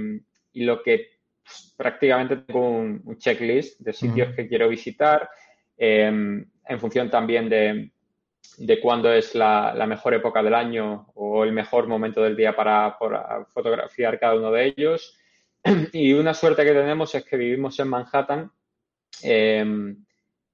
lo 0.54 0.82
que 0.82 1.20
pues, 1.44 1.74
prácticamente 1.78 2.38
tengo 2.38 2.68
un, 2.70 3.18
checklist 3.18 3.80
de 3.80 3.94
sitios 3.94 4.36
que 4.36 4.48
quiero 4.48 4.68
visitar 4.70 5.30
em, 5.78 6.44
en 6.68 6.80
función 6.80 7.10
también 7.10 7.48
de, 7.48 7.92
de 8.58 8.80
cuándo 8.80 9.12
es 9.12 9.36
la, 9.36 9.86
mejor 9.88 10.14
época 10.14 10.42
del 10.42 10.54
año 10.54 11.08
o 11.16 11.44
el 11.44 11.52
mejor 11.52 11.88
momento 11.88 12.22
del 12.24 12.36
día 12.36 12.56
para, 12.56 12.98
para, 12.98 13.46
fotografiar 13.46 14.20
cada 14.20 14.36
uno 14.36 14.52
de 14.52 14.74
ellos. 14.76 15.18
Y 15.94 16.14
una 16.14 16.34
suerte 16.34 16.64
que 16.64 16.74
tenemos 16.74 17.14
es 17.14 17.26
que 17.26 17.38
vivimos 17.38 17.80
en 17.80 17.90
Manhattan 17.90 18.52
Em, 19.22 20.06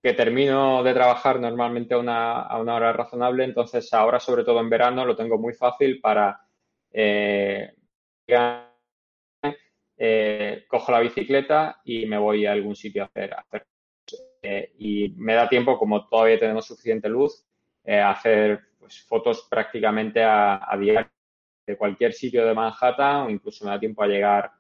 que 0.02 0.14
termino 0.14 0.84
de 0.84 0.94
trabajar 0.94 1.40
normalmente 1.40 1.94
a 1.94 1.98
una, 1.98 2.48
hora 2.52 2.92
razonable, 2.92 3.46
entonces 3.46 3.94
ahora, 3.94 4.20
sobre 4.20 4.44
todo 4.44 4.60
en 4.60 4.70
verano, 4.70 5.06
lo 5.06 5.16
tengo 5.16 5.38
muy 5.38 5.54
fácil 5.54 6.02
para 6.02 6.42
eh, 6.92 7.74
eh, 9.98 10.66
cojo 10.68 10.92
la 10.92 11.00
bicicleta 11.00 11.80
y 11.86 12.06
me 12.06 12.18
voy 12.18 12.46
a 12.46 12.52
algún 12.52 12.76
sitio 12.76 13.04
a 13.04 13.06
hacer. 13.06 13.34
Eh, 14.42 14.74
y 14.78 15.10
me 15.16 15.36
da 15.36 15.48
tiempo, 15.48 15.80
como 15.80 16.06
todavía 16.10 16.38
tenemos 16.38 16.66
suficiente 16.66 17.08
luz, 17.08 17.46
a 17.88 18.12
hacer 18.12 18.60
pues, 18.78 19.02
fotos 19.04 19.48
prácticamente 19.50 20.22
a, 20.22 20.70
a 20.70 20.78
diario 20.78 21.12
de 21.66 21.78
cualquier 21.78 22.12
sitio 22.12 22.46
de 22.46 22.54
Manhattan 22.54 23.28
o 23.28 23.30
incluso 23.30 23.64
me 23.64 23.72
da 23.72 23.80
tiempo 23.80 24.04
a 24.04 24.08
llegar 24.08 24.52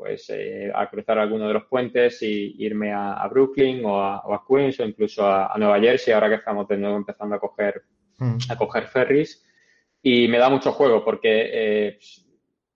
pues 0.00 0.30
eh, 0.30 0.72
a 0.74 0.88
cruzar 0.88 1.18
alguno 1.18 1.46
de 1.46 1.52
los 1.52 1.64
puentes 1.64 2.22
y 2.22 2.54
irme 2.64 2.90
a, 2.90 3.28
Brooklyn 3.28 3.84
o 3.84 4.02
a, 4.02 4.42
Queens 4.48 4.80
o 4.80 4.84
incluso 4.86 5.26
a, 5.26 5.52
Nueva 5.58 5.78
Jersey, 5.78 6.14
ahora 6.14 6.30
que 6.30 6.36
estamos 6.36 6.66
de 6.66 6.78
nuevo 6.78 6.96
empezando 6.96 7.36
a 7.36 7.38
coger, 7.38 7.82
mm. 8.16 8.38
a 8.48 8.56
coger 8.56 8.86
ferries. 8.86 9.46
Y 10.02 10.26
me 10.28 10.38
da 10.38 10.48
mucho 10.48 10.72
juego 10.72 11.04
porque 11.04 11.50
eh, 11.52 11.98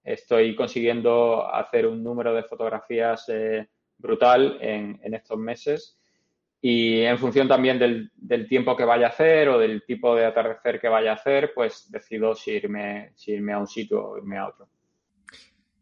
estoy 0.02 0.54
consiguiendo 0.54 1.50
hacer 1.50 1.86
un 1.86 2.04
número 2.04 2.34
de 2.34 2.42
fotografías 2.42 3.24
eh, 3.30 3.68
brutal 3.96 4.58
en, 4.60 5.14
estos 5.14 5.38
meses. 5.38 5.98
Y 6.60 7.00
en 7.00 7.16
función 7.16 7.48
también 7.48 7.78
del, 7.78 8.10
del, 8.16 8.46
tiempo 8.46 8.76
que 8.76 8.84
vaya 8.84 9.06
a 9.06 9.10
hacer 9.10 9.48
o 9.48 9.58
del 9.58 9.82
tipo 9.86 10.14
de 10.14 10.26
atardecer 10.26 10.78
que 10.78 10.88
vaya 10.88 11.12
a 11.12 11.14
hacer, 11.14 11.52
pues 11.54 11.90
decido 11.90 12.34
si 12.34 12.50
irme, 12.50 13.12
si 13.14 13.32
irme 13.32 13.54
a 13.54 13.58
un 13.60 13.66
sitio 13.66 14.10
o 14.10 14.18
irme 14.18 14.36
a 14.36 14.48
otro. 14.48 14.68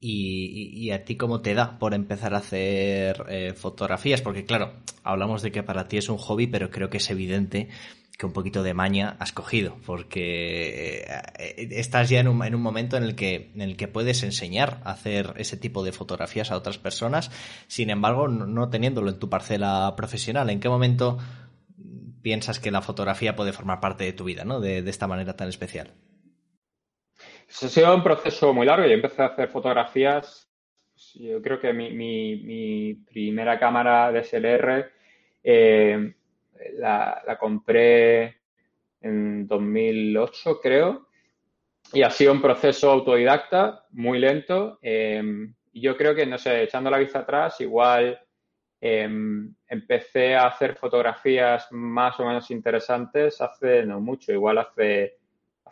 Y, 0.04 0.90
a 0.90 1.04
ti 1.04 1.16
cómo 1.16 1.42
te 1.42 1.54
da 1.54 1.78
por 1.78 1.94
empezar 1.94 2.34
a 2.34 2.38
hacer 2.38 3.24
eh, 3.28 3.52
fotografías, 3.54 4.20
porque 4.20 4.44
claro, 4.44 4.72
hablamos 5.04 5.42
de 5.42 5.52
que 5.52 5.62
para 5.62 5.86
ti 5.86 5.96
es 5.96 6.08
un 6.08 6.18
hobby, 6.18 6.48
pero 6.48 6.70
creo 6.70 6.90
que 6.90 6.96
es 6.96 7.08
evidente 7.08 7.68
que 8.18 8.26
un 8.26 8.32
poquito 8.32 8.64
de 8.64 8.74
maña 8.74 9.16
has 9.20 9.30
cogido, 9.30 9.76
porque 9.86 11.04
eh, 11.38 11.68
estás 11.70 12.08
ya 12.10 12.18
en 12.18 12.26
un, 12.26 12.44
en 12.44 12.56
un 12.56 12.62
momento 12.62 12.96
en 12.96 13.04
el, 13.04 13.14
que, 13.14 13.52
en 13.54 13.60
el 13.60 13.76
que 13.76 13.86
puedes 13.86 14.24
enseñar 14.24 14.80
a 14.82 14.90
hacer 14.90 15.34
ese 15.36 15.56
tipo 15.56 15.84
de 15.84 15.92
fotografías 15.92 16.50
a 16.50 16.56
otras 16.56 16.78
personas, 16.78 17.30
sin 17.68 17.88
embargo, 17.88 18.26
no, 18.26 18.70
teniéndolo 18.70 19.08
en 19.08 19.20
tu 19.20 19.30
parcela 19.30 19.94
profesional. 19.96 20.50
¿En 20.50 20.58
qué 20.58 20.68
momento 20.68 21.18
piensas 22.22 22.58
que 22.58 22.72
la 22.72 22.82
fotografía 22.82 23.36
puede 23.36 23.52
formar 23.52 23.78
parte 23.78 24.02
de 24.02 24.12
tu 24.12 24.24
vida, 24.24 24.44
¿no? 24.44 24.60
de 24.60 24.78
esta 24.78 25.06
manera 25.06 25.36
tan 25.36 25.48
especial? 25.48 25.94
Ha 27.62 27.68
sido 27.68 27.94
un 27.94 28.02
proceso 28.02 28.52
muy 28.52 28.66
largo. 28.66 28.86
Yo 28.86 28.92
empecé 28.92 29.22
a 29.22 29.26
hacer 29.26 29.48
fotografías, 29.48 30.48
yo 31.14 31.40
creo 31.42 31.60
que 31.60 31.72
mi, 31.72 32.94
primera 32.94 33.58
cámara 33.58 34.12
DSLR 34.12 34.90
eh, 35.42 36.14
la, 36.74 37.36
compré 37.38 38.36
en 39.00 39.46
2008, 39.46 40.60
creo. 40.60 41.08
Y 41.92 42.02
ha 42.02 42.10
sido 42.10 42.32
un 42.32 42.40
proceso 42.40 42.90
autodidacta, 42.90 43.86
muy 43.90 44.18
lento. 44.18 44.78
Y 44.82 45.80
yo 45.80 45.96
creo 45.96 46.14
que, 46.14 46.26
no 46.26 46.38
sé, 46.38 46.62
echando 46.62 46.90
la 46.90 46.98
vista 46.98 47.20
atrás, 47.20 47.60
igual 47.60 48.18
Em, 48.84 49.54
empecé 49.68 50.34
a 50.34 50.48
hacer 50.48 50.74
fotografías 50.74 51.68
más 51.70 52.18
o 52.18 52.26
menos 52.26 52.50
interesantes 52.50 53.40
hace 53.40 53.86
no 53.86 54.00
mucho, 54.00 54.32
igual 54.32 54.58
hace, 54.58 55.20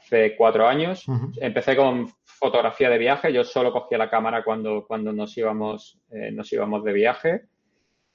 hace 0.00 0.36
cuatro 0.36 0.66
años. 0.66 1.04
Empecé 1.40 1.76
con 1.76 2.08
fotografía 2.24 2.88
de 2.88 2.98
viaje, 2.98 3.32
yo 3.32 3.44
solo 3.44 3.72
cogía 3.72 3.98
la 3.98 4.10
cámara 4.10 4.42
cuando, 4.42 4.86
cuando 4.86 5.12
nos, 5.12 5.36
íbamos, 5.36 5.98
eh, 6.10 6.30
nos 6.32 6.50
íbamos 6.52 6.82
de 6.84 6.92
viaje. 6.92 7.42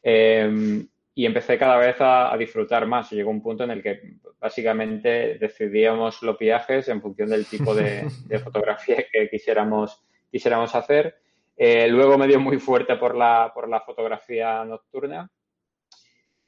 Em, 0.02 0.88
y 1.13 1.26
empecé 1.26 1.58
cada 1.58 1.78
vez 1.78 1.95
a, 2.00 2.36
disfrutar 2.38 2.86
más. 2.88 3.12
Llegó 3.12 3.30
un 3.30 3.41
punto 3.41 3.63
en 3.63 3.71
el 3.71 3.82
que 3.82 4.17
básicamente 4.39 5.38
decidíamos 5.38 6.21
los 6.24 6.38
viajes 6.38 6.89
en 6.89 7.02
función 7.02 7.30
del 7.30 7.45
tipo 7.45 7.74
de, 7.76 8.10
fotografía 8.43 9.06
que 9.12 9.30
quisiéramos, 9.30 10.04
quisiéramos 10.30 10.76
hacer. 10.76 11.15
Eh, 11.56 11.88
luego 11.88 12.17
me 12.17 12.28
dio 12.28 12.39
muy 12.39 12.58
fuerte 12.58 12.98
por 12.98 13.15
la, 13.15 13.52
por 13.54 13.69
la 13.69 13.80
fotografía 13.80 14.65
nocturna 14.65 15.32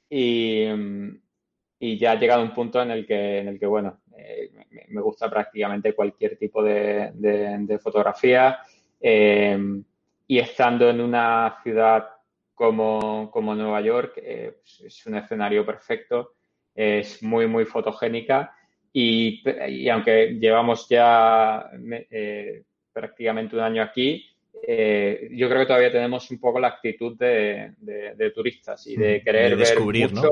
y, 0.09 0.65
y, 1.79 1.97
ya 1.97 2.11
ha 2.11 2.15
llegado 2.15 2.43
un 2.43 2.53
punto 2.53 2.81
en 2.81 2.91
el 2.91 3.05
que, 3.05 3.39
en 3.39 3.47
el 3.47 3.59
que 3.59 3.65
bueno, 3.65 4.01
eh, 4.17 4.51
me, 4.89 5.01
gusta 5.01 5.29
prácticamente 5.29 5.93
cualquier 5.93 6.37
tipo 6.37 6.63
de, 6.63 7.79
fotografía 7.81 8.59
eh, 8.99 9.57
y 10.27 10.39
estando 10.39 10.89
en 10.89 11.01
una 11.01 11.57
ciudad 11.63 12.09
como, 12.53 13.29
como 13.31 13.53
Nueva 13.55 13.81
York 13.81 14.13
pues 14.15 14.81
es 14.85 15.05
un 15.05 15.15
escenario 15.15 15.65
perfecto, 15.65 16.33
es 16.73 17.21
muy, 17.21 17.47
muy 17.47 17.65
fotogénica 17.65 18.53
y, 18.91 19.43
y 19.69 19.89
aunque 19.89 20.37
llevamos 20.39 20.87
ya 20.89 21.69
prácticamente 22.91 23.55
un 23.55 23.61
año 23.61 23.83
aquí, 23.83 24.25
eh, 24.61 25.29
yo 25.31 25.47
creo 25.47 25.61
que 25.61 25.67
todavía 25.67 25.91
tenemos 25.91 26.29
un 26.31 26.39
poco 26.39 26.59
la 26.59 26.69
actitud 26.69 27.17
de, 27.17 27.73
turistas 28.33 28.85
y 28.87 28.95
de 28.95 29.19
mm, 29.19 29.23
querer 29.23 29.55
ver 29.55 29.79
mucho. 29.79 30.29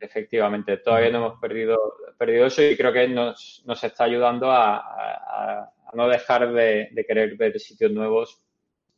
Efectivamente, 0.00 0.78
todavía 0.78 1.10
no 1.10 1.18
hemos 1.18 1.40
perdido, 1.40 1.76
perdido 2.18 2.46
eso 2.46 2.62
y 2.62 2.76
creo 2.76 2.92
que 2.92 3.06
nos, 3.06 3.62
está 3.82 4.04
ayudando 4.04 4.50
a, 4.50 5.70
no 5.92 6.08
dejar 6.08 6.52
de, 6.52 6.88
querer 7.06 7.36
ver 7.36 7.60
sitios 7.60 7.92
nuevos 7.92 8.40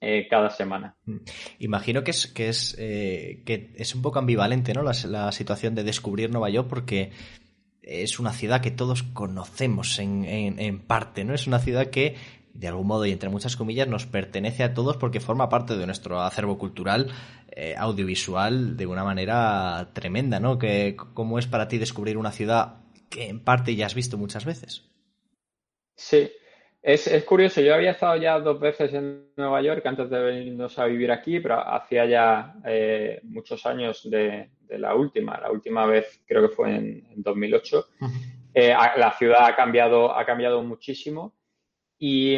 eh, 0.00 0.28
cada 0.28 0.50
semana. 0.50 0.96
Imagino 1.58 2.04
que 2.04 2.12
es, 2.12 2.26
que 2.28 2.48
es, 2.48 2.76
eh, 2.78 3.42
que 3.44 3.72
es 3.76 3.94
un 3.94 4.02
poco 4.02 4.18
ambivalente 4.18 4.74
¿no? 4.74 4.82
La, 4.82 5.32
situación 5.32 5.74
de 5.74 5.84
descubrir 5.84 6.30
Nueva 6.30 6.50
York 6.50 6.68
porque 6.68 7.10
es 7.82 8.20
una 8.20 8.32
ciudad 8.32 8.60
que 8.60 8.70
todos 8.70 9.02
conocemos 9.02 9.98
en, 9.98 10.24
en 10.24 10.80
parte, 10.80 11.24
¿no? 11.24 11.34
Es 11.34 11.48
una 11.48 11.58
ciudad 11.58 11.88
que 11.90 12.14
de 12.54 12.68
algún 12.68 12.86
modo 12.86 13.06
y 13.06 13.12
entre 13.12 13.28
muchas 13.28 13.56
comillas 13.56 13.88
nos 13.88 14.06
pertenece 14.06 14.62
a 14.62 14.74
todos 14.74 14.96
porque 14.96 15.20
forma 15.20 15.48
parte 15.48 15.76
de 15.76 15.86
nuestro 15.86 16.20
acervo 16.20 16.58
cultural 16.58 17.10
eh, 17.50 17.74
audiovisual 17.76 18.76
de 18.76 18.86
una 18.86 19.04
manera 19.04 19.90
tremenda, 19.92 20.40
¿no? 20.40 20.58
Que, 20.58 20.96
¿Cómo 21.14 21.38
es 21.38 21.46
para 21.46 21.68
ti 21.68 21.78
descubrir 21.78 22.16
una 22.16 22.32
ciudad 22.32 22.76
que 23.10 23.28
en 23.28 23.40
parte 23.40 23.74
ya 23.76 23.86
has 23.86 23.94
visto 23.94 24.16
muchas 24.18 24.44
veces? 24.44 24.90
Sí, 25.96 26.30
es, 26.82 27.24
curioso. 27.24 27.60
Yo 27.60 27.74
había 27.74 27.92
estado 27.92 28.16
ya 28.16 28.40
dos 28.40 28.58
veces 28.58 28.92
en 28.92 29.28
Nueva 29.36 29.62
York 29.62 29.86
antes 29.86 30.10
de 30.10 30.18
venirnos 30.18 30.78
a 30.78 30.86
vivir 30.86 31.12
aquí, 31.12 31.38
pero 31.38 31.60
hacía 31.60 32.06
ya 32.06 32.54
eh, 32.66 33.20
muchos 33.22 33.64
años 33.66 34.08
de, 34.10 34.50
la 34.68 34.94
última. 34.94 35.38
La 35.38 35.50
última 35.50 35.86
vez 35.86 36.22
creo 36.26 36.48
que 36.48 36.54
fue 36.54 36.74
en, 36.74 37.04
2008. 37.16 37.86
Eh, 38.54 38.74
la 38.96 39.12
ciudad 39.12 39.46
ha 39.46 39.54
cambiado, 39.54 40.16
ha 40.16 40.24
cambiado 40.26 40.62
muchísimo. 40.62 41.34
Y, 42.04 42.36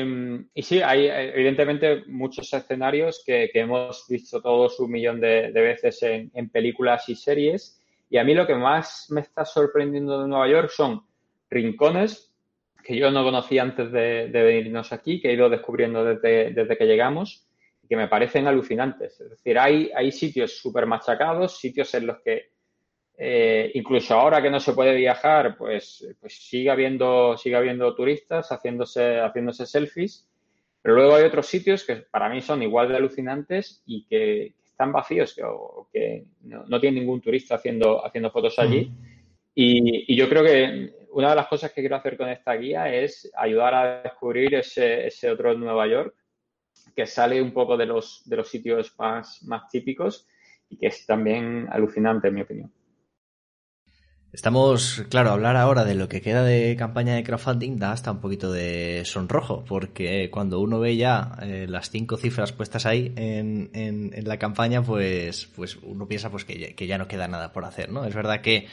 sí, 0.56 0.82
hay 0.82 1.06
evidentemente 1.06 2.04
muchos 2.08 2.52
escenarios 2.52 3.22
que, 3.24 3.50
hemos 3.54 4.04
visto 4.06 4.42
todos 4.42 4.78
un 4.78 4.90
millón 4.90 5.22
de, 5.22 5.50
veces 5.52 6.02
en, 6.02 6.50
películas 6.50 7.08
y 7.08 7.14
series. 7.14 7.80
Y 8.10 8.18
a 8.18 8.24
mí 8.24 8.34
lo 8.34 8.46
que 8.46 8.56
más 8.56 9.06
me 9.08 9.22
está 9.22 9.46
sorprendiendo 9.46 10.20
de 10.20 10.28
Nueva 10.28 10.48
York 10.48 10.68
son 10.68 11.06
rincones 11.48 12.30
que 12.82 12.94
yo 12.94 13.10
no 13.10 13.24
conocía 13.24 13.62
antes 13.62 13.90
de, 13.90 14.28
venirnos 14.30 14.92
aquí, 14.92 15.18
que 15.18 15.30
he 15.30 15.32
ido 15.32 15.48
descubriendo 15.48 16.04
desde, 16.04 16.50
desde 16.50 16.76
que 16.76 16.84
llegamos 16.84 17.48
y 17.82 17.88
que 17.88 17.96
me 17.96 18.08
parecen 18.08 18.46
alucinantes. 18.46 19.18
Es 19.18 19.30
decir, 19.30 19.58
hay, 19.58 19.90
hay 19.96 20.12
sitios 20.12 20.58
súper 20.58 20.84
machacados, 20.84 21.58
sitios 21.58 21.94
en 21.94 22.08
los 22.08 22.20
que 22.20 22.50
eh, 23.16 23.70
incluso 23.74 24.14
ahora 24.14 24.42
que 24.42 24.50
no 24.50 24.58
se 24.60 24.72
puede 24.72 24.94
viajar, 24.94 25.56
pues, 25.56 26.06
pues 26.20 26.34
sigue 26.34 26.70
habiendo, 26.70 27.36
sigue 27.36 27.56
habiendo 27.56 27.94
turistas 27.94 28.48
haciéndose, 28.48 29.20
haciéndose 29.20 29.66
selfies. 29.66 30.28
Pero 30.82 30.96
luego 30.96 31.14
hay 31.14 31.24
otros 31.24 31.46
sitios 31.46 31.84
que 31.84 31.96
para 31.96 32.28
mí 32.28 32.42
son 32.42 32.62
igual 32.62 32.88
de 32.88 32.96
alucinantes 32.96 33.82
y 33.86 34.04
que, 34.06 34.54
están 34.74 34.90
vacíos, 34.90 35.34
que, 35.34 35.42
o, 35.44 35.88
que 35.92 36.24
no, 36.42 36.80
tiene 36.80 36.98
ningún 36.98 37.20
turista 37.20 37.54
haciendo, 37.54 38.04
haciendo 38.04 38.30
fotos 38.30 38.58
allí. 38.58 38.90
Y, 39.54 40.14
yo 40.16 40.28
creo 40.28 40.42
que 40.42 41.06
una 41.12 41.30
de 41.30 41.36
las 41.36 41.46
cosas 41.46 41.72
que 41.72 41.80
quiero 41.80 41.94
hacer 41.94 42.16
con 42.16 42.28
esta 42.28 42.54
guía 42.54 42.92
es 42.92 43.30
ayudar 43.36 43.74
a 43.74 44.02
descubrir 44.02 44.52
ese, 44.56 45.06
ese 45.06 45.30
otro 45.30 45.56
Nueva 45.56 45.86
York 45.86 46.14
que 46.96 47.06
sale 47.06 47.40
un 47.40 47.52
poco 47.52 47.76
de 47.76 47.86
los, 47.86 48.22
de 48.26 48.36
los 48.36 48.48
sitios 48.48 48.94
más, 48.98 49.42
más 49.44 49.68
típicos 49.70 50.26
y 50.68 50.76
que 50.76 50.88
es 50.88 51.06
también 51.06 51.68
alucinante, 51.70 52.28
en 52.28 52.34
mi 52.34 52.40
opinión. 52.40 52.72
Estamos, 54.34 55.04
claro, 55.10 55.30
hablar 55.30 55.56
ahora 55.56 55.84
de 55.84 55.94
lo 55.94 56.08
que 56.08 56.20
queda 56.20 56.42
de 56.42 56.74
campaña 56.74 57.14
de 57.14 57.22
crowdfunding 57.22 57.78
da 57.78 57.92
hasta 57.92 58.10
un 58.10 58.20
poquito 58.20 58.50
de 58.50 59.04
sonrojo, 59.04 59.64
porque 59.64 60.28
cuando 60.28 60.58
uno 60.58 60.80
ve 60.80 60.96
ya 60.96 61.38
eh, 61.40 61.66
las 61.68 61.88
cinco 61.90 62.16
cifras 62.16 62.50
puestas 62.50 62.84
ahí 62.84 63.12
en, 63.14 63.70
en, 63.74 64.10
la 64.26 64.36
campaña, 64.40 64.82
pues, 64.82 65.46
pues 65.54 65.76
uno 65.76 66.08
piensa 66.08 66.32
pues 66.32 66.44
que 66.44 66.74
ya, 66.76 66.98
no 66.98 67.06
queda 67.06 67.28
nada 67.28 67.52
por 67.52 67.64
hacer, 67.64 67.92
¿no? 67.92 68.04
Es 68.06 68.12
verdad 68.12 68.40
que, 68.40 68.66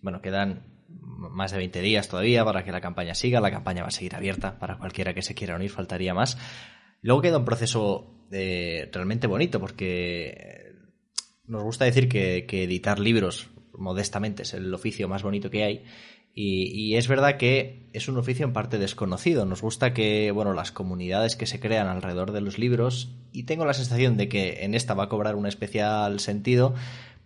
bueno, 0.00 0.22
quedan 0.22 0.62
más 0.88 1.50
de 1.52 1.58
20 1.58 1.82
días 1.82 2.08
todavía 2.08 2.42
para 2.46 2.64
que 2.64 2.72
la 2.72 2.80
campaña 2.80 3.14
siga, 3.14 3.42
la 3.42 3.50
campaña 3.50 3.82
va 3.82 3.88
a 3.88 3.90
seguir 3.90 4.16
abierta 4.16 4.58
para 4.58 4.78
cualquiera 4.78 5.12
que 5.12 5.20
se 5.20 5.34
quiera 5.34 5.56
unir, 5.56 5.68
faltaría 5.68 6.14
más. 6.14 6.38
Luego 7.02 7.20
queda 7.20 7.36
un 7.36 7.44
proceso 7.44 8.26
eh, 8.30 8.88
realmente 8.90 9.26
bonito, 9.26 9.60
porque 9.60 10.72
nos 11.44 11.62
gusta 11.64 11.84
decir 11.84 12.08
que, 12.08 12.46
que 12.46 12.64
editar 12.64 12.98
libros 12.98 13.51
modestamente 13.74 14.42
es 14.42 14.54
el 14.54 14.72
oficio 14.72 15.08
más 15.08 15.22
bonito 15.22 15.50
que 15.50 15.64
hay. 15.64 15.84
Y, 16.34 16.94
es 16.96 17.08
verdad 17.08 17.36
que 17.36 17.82
es 17.92 18.08
un 18.08 18.16
oficio 18.16 18.46
en 18.46 18.54
parte 18.54 18.78
desconocido. 18.78 19.44
Nos 19.44 19.60
gusta 19.60 19.92
que, 19.92 20.30
bueno, 20.30 20.54
las 20.54 20.72
comunidades 20.72 21.36
que 21.36 21.44
se 21.44 21.60
crean 21.60 21.88
alrededor 21.88 22.32
de 22.32 22.40
los 22.40 22.58
libros, 22.58 23.10
y 23.32 23.42
tengo 23.42 23.66
la 23.66 23.74
sensación 23.74 24.16
de 24.16 24.28
que 24.28 24.64
en 24.64 24.74
esta 24.74 24.94
va 24.94 25.04
a 25.04 25.08
cobrar 25.10 25.36
un 25.36 25.46
especial 25.46 26.20
sentido, 26.20 26.74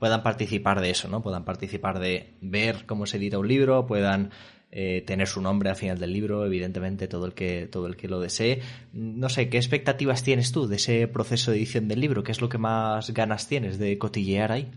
puedan 0.00 0.24
participar 0.24 0.80
de 0.80 0.90
eso, 0.90 1.08
¿no? 1.08 1.22
Puedan 1.22 1.44
participar 1.44 2.00
de 2.00 2.34
ver 2.40 2.84
cómo 2.86 3.06
se 3.06 3.18
edita 3.18 3.38
un 3.38 3.46
libro, 3.46 3.86
puedan 3.86 4.30
eh, 4.72 5.04
tener 5.06 5.28
su 5.28 5.40
nombre 5.40 5.70
al 5.70 5.76
final 5.76 5.98
del 5.98 6.12
libro, 6.12 6.44
evidentemente 6.44 7.06
todo 7.06 7.26
el 7.26 7.34
que 7.34 7.68
todo 7.68 7.86
el 7.86 7.96
que 7.96 8.08
lo 8.08 8.18
desee. 8.18 8.60
No 8.92 9.28
sé, 9.28 9.48
¿qué 9.48 9.56
expectativas 9.58 10.24
tienes 10.24 10.50
tú 10.50 10.66
de 10.66 10.76
ese 10.76 11.06
proceso 11.06 11.52
de 11.52 11.58
edición 11.58 11.86
del 11.86 12.00
libro? 12.00 12.24
¿Qué 12.24 12.32
es 12.32 12.40
lo 12.40 12.48
que 12.48 12.58
más 12.58 13.12
ganas 13.12 13.46
tienes 13.46 13.78
de 13.78 13.96
cotillear 13.98 14.50
ahí? 14.50 14.68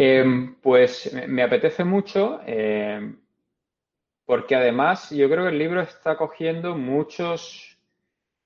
Em, 0.00 0.54
pues 0.60 1.12
me 1.26 1.42
apetece 1.42 1.82
mucho 1.82 2.40
em, 2.46 3.18
porque 4.24 4.54
además 4.54 5.10
yo 5.10 5.28
creo 5.28 5.42
que 5.42 5.50
el 5.50 5.58
libro 5.58 5.80
está 5.80 6.16
cogiendo 6.16 6.76
muchos 6.76 7.76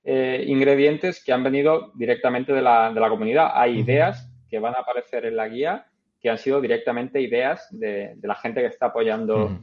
eh, 0.02 0.44
ingredientes 0.46 1.22
que 1.22 1.30
han 1.30 1.44
venido 1.44 1.92
directamente 1.94 2.54
de 2.54 2.62
la, 2.62 3.06
comunidad. 3.10 3.50
Hay 3.52 3.80
ideas 3.80 4.32
que 4.48 4.60
van 4.60 4.74
a 4.74 4.78
aparecer 4.78 5.26
en 5.26 5.36
la 5.36 5.46
guía 5.46 5.86
que 6.22 6.30
han 6.30 6.38
sido 6.38 6.58
directamente 6.58 7.20
ideas 7.20 7.68
de, 7.70 8.16
la 8.22 8.36
gente 8.36 8.62
que 8.62 8.68
está 8.68 8.86
apoyando 8.86 9.60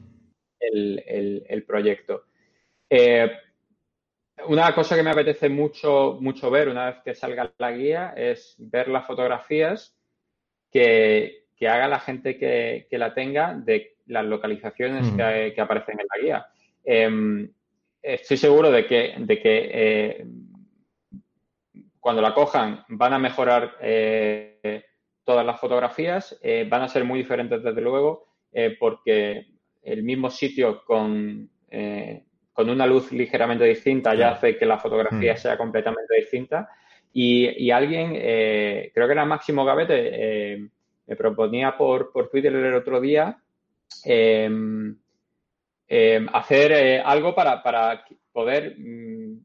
el, 0.59 1.63
proyecto. 1.65 2.25
Eh, 2.87 3.31
una 4.47 4.75
cosa 4.75 4.95
que 4.95 5.03
me 5.03 5.09
apetece 5.09 5.49
mucho, 5.49 6.19
mucho 6.21 6.51
ver 6.51 6.69
una 6.69 6.91
vez 6.91 7.01
que 7.03 7.15
salga 7.15 7.51
la 7.57 7.71
guía 7.71 8.13
es 8.15 8.53
ver 8.59 8.89
las 8.89 9.07
fotografías 9.07 9.97
que, 10.71 11.48
que 11.59 11.67
haga 11.67 11.89
la 11.89 11.99
gente 11.99 12.37
que, 12.37 12.87
la 12.91 13.13
tenga 13.13 13.53
de 13.53 13.97
las 14.05 14.25
localizaciones 14.25 15.05
que, 15.11 15.61
aparecen 15.61 15.99
en 15.99 16.07
la 16.09 16.21
guía. 16.21 16.47
Em, 16.85 17.51
estoy 18.01 18.37
seguro 18.37 18.71
de 18.71 18.85
que, 18.85 19.15
de 19.17 19.41
que 19.41 19.69
eh, 19.73 20.25
cuando 21.99 22.21
la 22.21 22.33
cojan 22.33 22.85
van 22.87 23.13
a 23.13 23.19
mejorar 23.19 23.75
eh, 23.81 24.85
todas 25.25 25.45
las 25.45 25.59
fotografías, 25.59 26.39
eh, 26.41 26.65
van 26.67 26.83
a 26.83 26.87
ser 26.87 27.03
muy 27.03 27.19
diferentes 27.19 27.61
desde 27.61 27.81
luego, 27.81 28.27
porque 28.79 29.45
el 29.83 30.01
mismo 30.01 30.31
sitio 30.31 30.83
con, 30.83 31.51
con 32.51 32.69
una 32.69 32.87
luz 32.87 33.11
ligeramente 33.11 33.63
distinta 33.63 34.15
ya 34.15 34.31
hace 34.31 34.57
que 34.57 34.65
la 34.65 34.79
fotografía 34.79 35.37
sea 35.37 35.55
completamente 35.55 36.15
distinta. 36.15 36.67
Y, 37.13 37.47
y 37.63 37.69
alguien, 37.69 38.13
creo 38.13 39.05
que 39.05 39.11
era 39.11 39.23
Máximo 39.23 39.65
Gavete, 39.65 40.71
me 41.09 41.15
proponía 41.15 41.75
por, 41.75 42.11
Twitter 42.29 42.53
el 42.53 42.75
otro 42.75 43.01
día 43.01 43.41
em, 44.05 44.95
em, 45.87 46.27
hacer 46.31 46.71
eh, 46.71 47.01
algo 47.03 47.33
para, 47.33 47.63
poder 48.31 48.75
mm, 48.77 49.39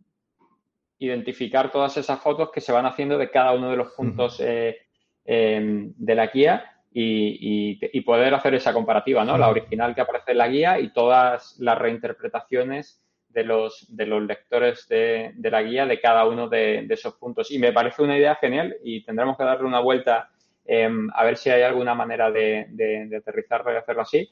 identificar 0.98 1.72
todas 1.72 1.96
esas 1.96 2.20
fotos 2.20 2.50
que 2.52 2.60
se 2.60 2.70
van 2.70 2.84
haciendo 2.84 3.16
de 3.16 3.30
cada 3.30 3.52
uno 3.52 3.70
de 3.70 3.76
los 3.78 3.92
puntos 3.92 4.40
eh, 4.40 4.76
em, 5.24 5.94
de 5.96 6.14
la 6.14 6.26
guía 6.26 6.70
y, 6.92 8.02
poder 8.02 8.34
hacer 8.34 8.54
esa 8.54 8.74
comparativa, 8.74 9.24
¿no? 9.24 9.38
La 9.38 9.48
original 9.48 9.94
que 9.94 10.02
aparece 10.02 10.32
en 10.32 10.38
la 10.38 10.48
guía 10.48 10.78
y 10.78 10.92
todas 10.92 11.56
las 11.58 11.78
reinterpretaciones 11.78 13.02
de 13.30 13.42
los, 13.42 13.86
de 13.88 14.06
los 14.06 14.22
lectores 14.22 14.86
de, 14.86 15.32
la 15.38 15.62
guía 15.62 15.86
de 15.86 15.98
cada 15.98 16.26
uno 16.26 16.48
de, 16.48 16.86
esos 16.90 17.14
puntos. 17.14 17.50
Y 17.50 17.58
me 17.58 17.72
parece 17.72 18.02
una 18.02 18.18
idea 18.18 18.36
genial 18.36 18.76
y 18.84 19.02
tendremos 19.02 19.36
que 19.38 19.44
darle 19.44 19.66
una 19.66 19.80
vuelta 19.80 20.30
em, 20.64 21.08
a 21.14 21.24
ver 21.24 21.36
si 21.36 21.50
hay 21.50 21.62
alguna 21.62 21.94
manera 21.94 22.30
de, 22.30 22.66
de 22.70 23.16
aterrizarlo 23.16 23.72
y 23.72 23.76
hacerlo 23.76 24.02
así. 24.02 24.28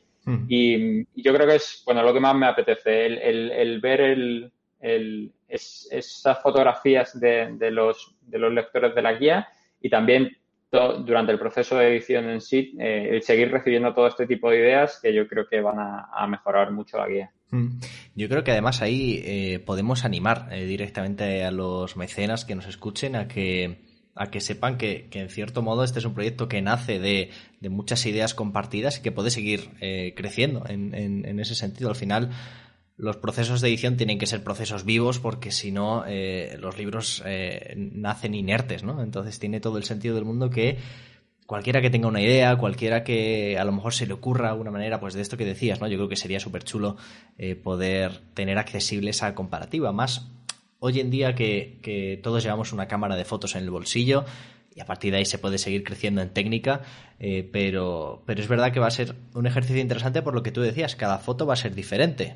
Y, 0.48 1.02
yo 1.20 1.34
creo 1.34 1.46
que 1.46 1.56
es, 1.56 1.82
bueno, 1.84 2.02
lo 2.02 2.12
que 2.12 2.20
más 2.20 2.34
me 2.34 2.46
apetece, 2.46 3.06
el, 3.06 3.80
ver 3.80 4.00
el, 4.00 5.32
esas 5.48 6.42
fotografías 6.42 7.18
de, 7.18 7.70
los, 7.70 8.16
de 8.20 8.38
los 8.38 8.52
lectores 8.52 8.94
de 8.94 9.02
la 9.02 9.14
guía 9.14 9.48
y 9.80 9.90
también 9.90 10.36
durante 10.70 11.32
el 11.32 11.38
proceso 11.38 11.76
de 11.76 11.88
edición 11.88 12.30
en 12.30 12.40
sí, 12.40 12.74
eh, 12.78 13.10
el 13.10 13.22
seguir 13.22 13.50
recibiendo 13.50 13.92
todo 13.92 14.06
este 14.06 14.26
tipo 14.26 14.48
de 14.50 14.58
ideas 14.58 14.98
que 15.02 15.12
yo 15.12 15.28
creo 15.28 15.46
que 15.46 15.60
van 15.60 15.78
a, 15.78 16.26
mejorar 16.26 16.72
mucho 16.72 16.96
la 16.96 17.08
guía. 17.08 17.30
Yo 18.14 18.28
creo 18.30 18.42
que 18.42 18.52
además 18.52 18.80
ahí 18.80 19.20
eh, 19.22 19.58
podemos 19.58 20.06
animar 20.06 20.48
eh, 20.50 20.64
directamente 20.64 21.44
a 21.44 21.50
los 21.50 21.98
mecenas 21.98 22.46
que 22.46 22.54
nos 22.54 22.66
escuchen 22.66 23.16
a 23.16 23.28
que 23.28 23.91
a 24.14 24.30
que 24.30 24.40
sepan 24.40 24.76
que, 24.76 25.08
en 25.12 25.28
cierto 25.28 25.62
modo 25.62 25.84
este 25.84 25.98
es 25.98 26.04
un 26.04 26.14
proyecto 26.14 26.48
que 26.48 26.60
nace 26.60 26.98
de, 26.98 27.30
muchas 27.68 28.04
ideas 28.06 28.34
compartidas 28.34 28.98
y 28.98 29.02
que 29.02 29.12
puede 29.12 29.30
seguir 29.30 29.70
eh, 29.80 30.12
creciendo 30.16 30.64
en, 30.68 30.94
en, 30.94 31.40
ese 31.40 31.54
sentido. 31.54 31.88
Al 31.88 31.96
final, 31.96 32.30
los 32.96 33.16
procesos 33.16 33.60
de 33.60 33.68
edición 33.68 33.96
tienen 33.96 34.18
que 34.18 34.26
ser 34.26 34.44
procesos 34.44 34.84
vivos 34.84 35.18
porque 35.18 35.50
si 35.50 35.72
no, 35.72 36.04
eh, 36.06 36.56
los 36.60 36.76
libros 36.76 37.22
eh, 37.24 37.74
nacen 37.76 38.34
inertes, 38.34 38.82
¿no? 38.82 39.02
Entonces 39.02 39.38
tiene 39.38 39.60
todo 39.60 39.78
el 39.78 39.84
sentido 39.84 40.14
del 40.14 40.24
mundo 40.24 40.50
que 40.50 40.78
cualquiera 41.46 41.80
que 41.80 41.90
tenga 41.90 42.08
una 42.08 42.20
idea, 42.20 42.56
cualquiera 42.56 43.04
que 43.04 43.56
a 43.58 43.64
lo 43.64 43.72
mejor 43.72 43.94
se 43.94 44.06
le 44.06 44.12
ocurra 44.12 44.50
alguna 44.50 44.70
manera, 44.70 45.00
pues 45.00 45.14
de 45.14 45.22
esto 45.22 45.36
que 45.38 45.44
decías, 45.46 45.80
¿no? 45.80 45.88
Yo 45.88 45.96
creo 45.96 46.08
que 46.08 46.16
sería 46.16 46.40
súper 46.40 46.64
chulo 46.64 46.96
poder 47.62 48.20
tener 48.34 48.58
accesible 48.58 49.10
esa 49.10 49.34
comparativa. 49.34 49.92
Más 49.92 50.30
hoy 50.84 50.98
en 50.98 51.10
día 51.10 51.36
que, 51.36 52.18
todos 52.24 52.42
llevamos 52.42 52.72
una 52.72 52.88
cámara 52.88 53.14
de 53.14 53.24
fotos 53.24 53.54
en 53.54 53.62
el 53.62 53.70
bolsillo 53.70 54.24
y 54.74 54.80
a 54.80 54.84
partir 54.84 55.12
de 55.12 55.18
ahí 55.18 55.24
se 55.24 55.38
puede 55.38 55.58
seguir 55.58 55.84
creciendo 55.84 56.22
en 56.22 56.30
técnica, 56.30 56.80
eh, 57.20 57.48
pero, 57.52 58.24
pero 58.26 58.40
es 58.40 58.48
verdad 58.48 58.72
que 58.72 58.80
va 58.80 58.88
a 58.88 58.90
ser 58.90 59.14
un 59.34 59.46
ejercicio 59.46 59.80
interesante 59.80 60.22
por 60.22 60.34
lo 60.34 60.42
que 60.42 60.50
tú 60.50 60.60
decías, 60.60 60.96
cada 60.96 61.18
foto 61.18 61.46
va 61.46 61.52
a 61.54 61.56
ser 61.56 61.76
diferente, 61.76 62.34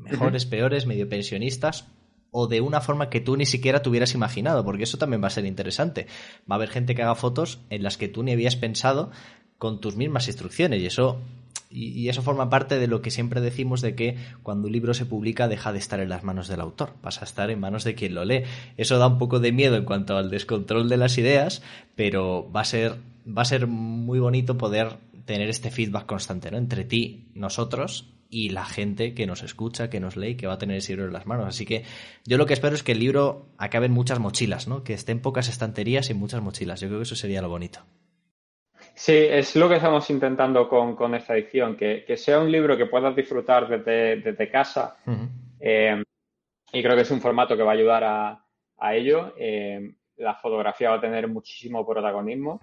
mejores, 0.00 0.46
peores, 0.46 0.86
medio 0.86 1.08
pensionistas, 1.08 1.86
o 2.32 2.48
de 2.48 2.60
una 2.60 2.80
forma 2.80 3.08
que 3.08 3.20
tú 3.20 3.36
ni 3.36 3.46
siquiera 3.46 3.82
te 3.82 3.88
hubieras 3.88 4.14
imaginado, 4.14 4.64
porque 4.64 4.82
eso 4.82 4.98
también 4.98 5.22
va 5.22 5.28
a 5.28 5.30
ser 5.30 5.46
interesante. 5.46 6.06
Va 6.50 6.54
a 6.54 6.56
haber 6.56 6.70
gente 6.70 6.94
que 6.94 7.02
haga 7.02 7.14
fotos 7.14 7.60
en 7.70 7.82
las 7.82 7.96
que 7.98 8.08
tú 8.08 8.22
ni 8.22 8.32
habías 8.32 8.56
pensado 8.56 9.10
con 9.60 9.78
tus 9.78 9.94
mismas 9.94 10.26
instrucciones 10.26 10.80
y 10.80 10.86
eso 10.86 11.20
y, 11.70 12.08
eso 12.08 12.22
forma 12.22 12.48
parte 12.48 12.78
de 12.78 12.88
lo 12.88 13.02
que 13.02 13.10
siempre 13.10 13.42
decimos 13.42 13.82
de 13.82 13.94
que 13.94 14.16
cuando 14.42 14.66
un 14.66 14.72
libro 14.72 14.94
se 14.94 15.04
publica 15.04 15.48
deja 15.48 15.70
de 15.70 15.78
estar 15.78 16.00
en 16.00 16.08
las 16.08 16.24
manos 16.24 16.48
del 16.48 16.62
autor, 16.62 16.94
pasa 17.02 17.20
a 17.20 17.24
estar 17.24 17.50
en 17.50 17.60
manos 17.60 17.84
de 17.84 17.94
quien 17.94 18.14
lo 18.14 18.24
lee. 18.24 18.42
Eso 18.78 18.98
da 18.98 19.06
un 19.06 19.18
poco 19.18 19.38
de 19.38 19.52
miedo 19.52 19.76
en 19.76 19.84
cuanto 19.84 20.16
al 20.16 20.30
descontrol 20.30 20.88
de 20.88 20.96
las 20.96 21.18
ideas, 21.18 21.62
pero 21.94 22.50
va 22.50 22.62
a 22.62 22.64
ser, 22.64 22.96
va 23.26 23.42
a 23.42 23.44
ser 23.44 23.66
muy 23.66 24.18
bonito 24.18 24.56
poder 24.56 24.96
tener 25.26 25.50
este 25.50 25.70
feedback 25.70 26.06
constante, 26.06 26.50
¿no? 26.50 26.56
Entre 26.56 26.84
ti, 26.84 27.28
nosotros 27.34 28.08
y 28.30 28.48
la 28.48 28.64
gente 28.64 29.12
que 29.12 29.26
nos 29.26 29.42
escucha, 29.42 29.90
que 29.90 30.00
nos 30.00 30.16
lee, 30.16 30.36
que 30.36 30.46
va 30.46 30.54
a 30.54 30.58
tener 30.58 30.78
ese 30.78 30.92
libro 30.92 31.06
en 31.06 31.12
las 31.12 31.26
manos. 31.26 31.46
Así 31.46 31.66
que 31.66 31.84
yo 32.24 32.38
lo 32.38 32.46
que 32.46 32.54
espero 32.54 32.74
es 32.74 32.82
que 32.82 32.92
el 32.92 32.98
libro 32.98 33.46
acabe 33.58 33.86
en 33.86 33.92
muchas 33.92 34.18
mochilas, 34.20 34.66
¿no? 34.66 34.82
Que 34.82 34.94
esté 34.94 35.12
en 35.12 35.20
pocas 35.20 35.48
estanterías 35.48 36.08
y 36.08 36.14
muchas 36.14 36.40
mochilas. 36.40 36.80
Yo 36.80 36.88
creo 36.88 37.00
que 37.00 37.04
eso 37.04 37.16
sería 37.16 37.42
lo 37.42 37.48
bonito. 37.50 37.80
Sí, 39.00 39.16
es 39.16 39.56
lo 39.56 39.66
que 39.66 39.76
estamos 39.76 40.10
intentando 40.10 40.68
con, 40.68 41.14
esta 41.14 41.34
edición, 41.34 41.74
que, 41.74 42.04
sea 42.18 42.38
un 42.38 42.52
libro 42.52 42.76
que 42.76 42.84
puedas 42.84 43.16
disfrutar 43.16 43.66
desde, 43.66 44.50
casa. 44.50 44.98
Eh, 45.58 46.04
y 46.70 46.82
creo 46.82 46.94
que 46.94 47.00
es 47.00 47.10
un 47.10 47.22
formato 47.22 47.56
que 47.56 47.62
va 47.62 47.70
a 47.70 47.74
ayudar 47.76 48.04
a, 48.04 48.94
ello. 48.94 49.32
Eh, 49.38 49.94
la 50.18 50.34
fotografía 50.34 50.90
va 50.90 50.96
a 50.96 51.00
tener 51.00 51.28
muchísimo 51.28 51.86
protagonismo. 51.86 52.60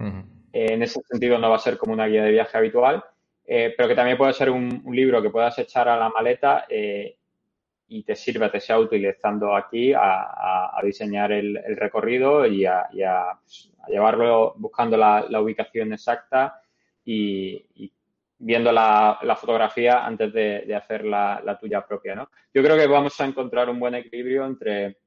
Eh, 0.54 0.73
en 0.73 0.84
ese 0.84 1.02
sentido 1.10 1.39
no 1.39 1.50
va 1.50 1.56
a 1.56 1.60
ser 1.60 1.76
como 1.76 1.93
una 1.93 2.06
guía 2.06 2.23
de 2.23 2.32
viaje 2.32 2.56
habitual, 2.56 3.04
pero 3.43 3.88
que 3.88 3.95
también 3.95 4.19
puede 4.19 4.34
ser 4.34 4.52
un, 4.52 4.84
libro 4.91 5.23
que 5.23 5.32
puedas 5.32 5.58
echar 5.58 5.89
a 5.89 5.97
la 5.97 6.10
maleta 6.10 6.67
y 6.69 7.16
te 8.06 8.15
sirva, 8.15 8.52
te 8.52 8.60
sea 8.60 8.80
útil 8.80 9.06
estando 9.06 9.56
aquí 9.56 9.93
a, 9.93 10.80
diseñar 10.84 11.32
el, 11.32 11.60
recorrido 11.76 12.45
y 12.45 12.65
a, 12.65 12.88
pues, 13.43 13.71
llevarlo 13.88 14.54
buscando 14.58 14.97
la, 14.97 15.41
ubicación 15.41 15.93
exacta 15.93 16.62
y, 17.06 17.91
viendo 18.39 18.71
la, 18.71 19.38
fotografía 19.39 20.06
antes 20.06 20.34
de, 20.34 20.76
hacer 20.76 21.06
la, 21.06 21.58
tuya 21.60 21.86
propia. 21.86 22.15
¿no? 22.15 22.30
Yo 22.54 22.62
creo 22.62 22.78
que 22.78 22.88
vamos 22.88 23.19
a 23.19 23.26
encontrar 23.26 23.69
un 23.69 23.80
buen 23.80 23.95
equilibrio 23.95 24.45
entre, 24.45 24.97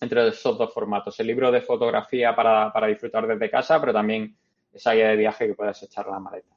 entre 0.00 0.28
esos 0.28 0.58
dos 0.58 0.72
formatos. 0.72 1.18
El 1.20 1.28
libro 1.28 1.50
de 1.50 1.62
fotografía 1.62 2.34
para, 2.34 2.86
disfrutar 2.86 3.26
desde 3.26 3.50
casa, 3.50 3.80
pero 3.80 3.92
también 3.92 4.36
esa 4.72 4.92
guía 4.92 5.08
de 5.08 5.16
viaje 5.16 5.46
que 5.46 5.54
puedas 5.54 5.82
echar 5.82 6.06
a 6.06 6.12
la 6.12 6.20
maleta. 6.20 6.54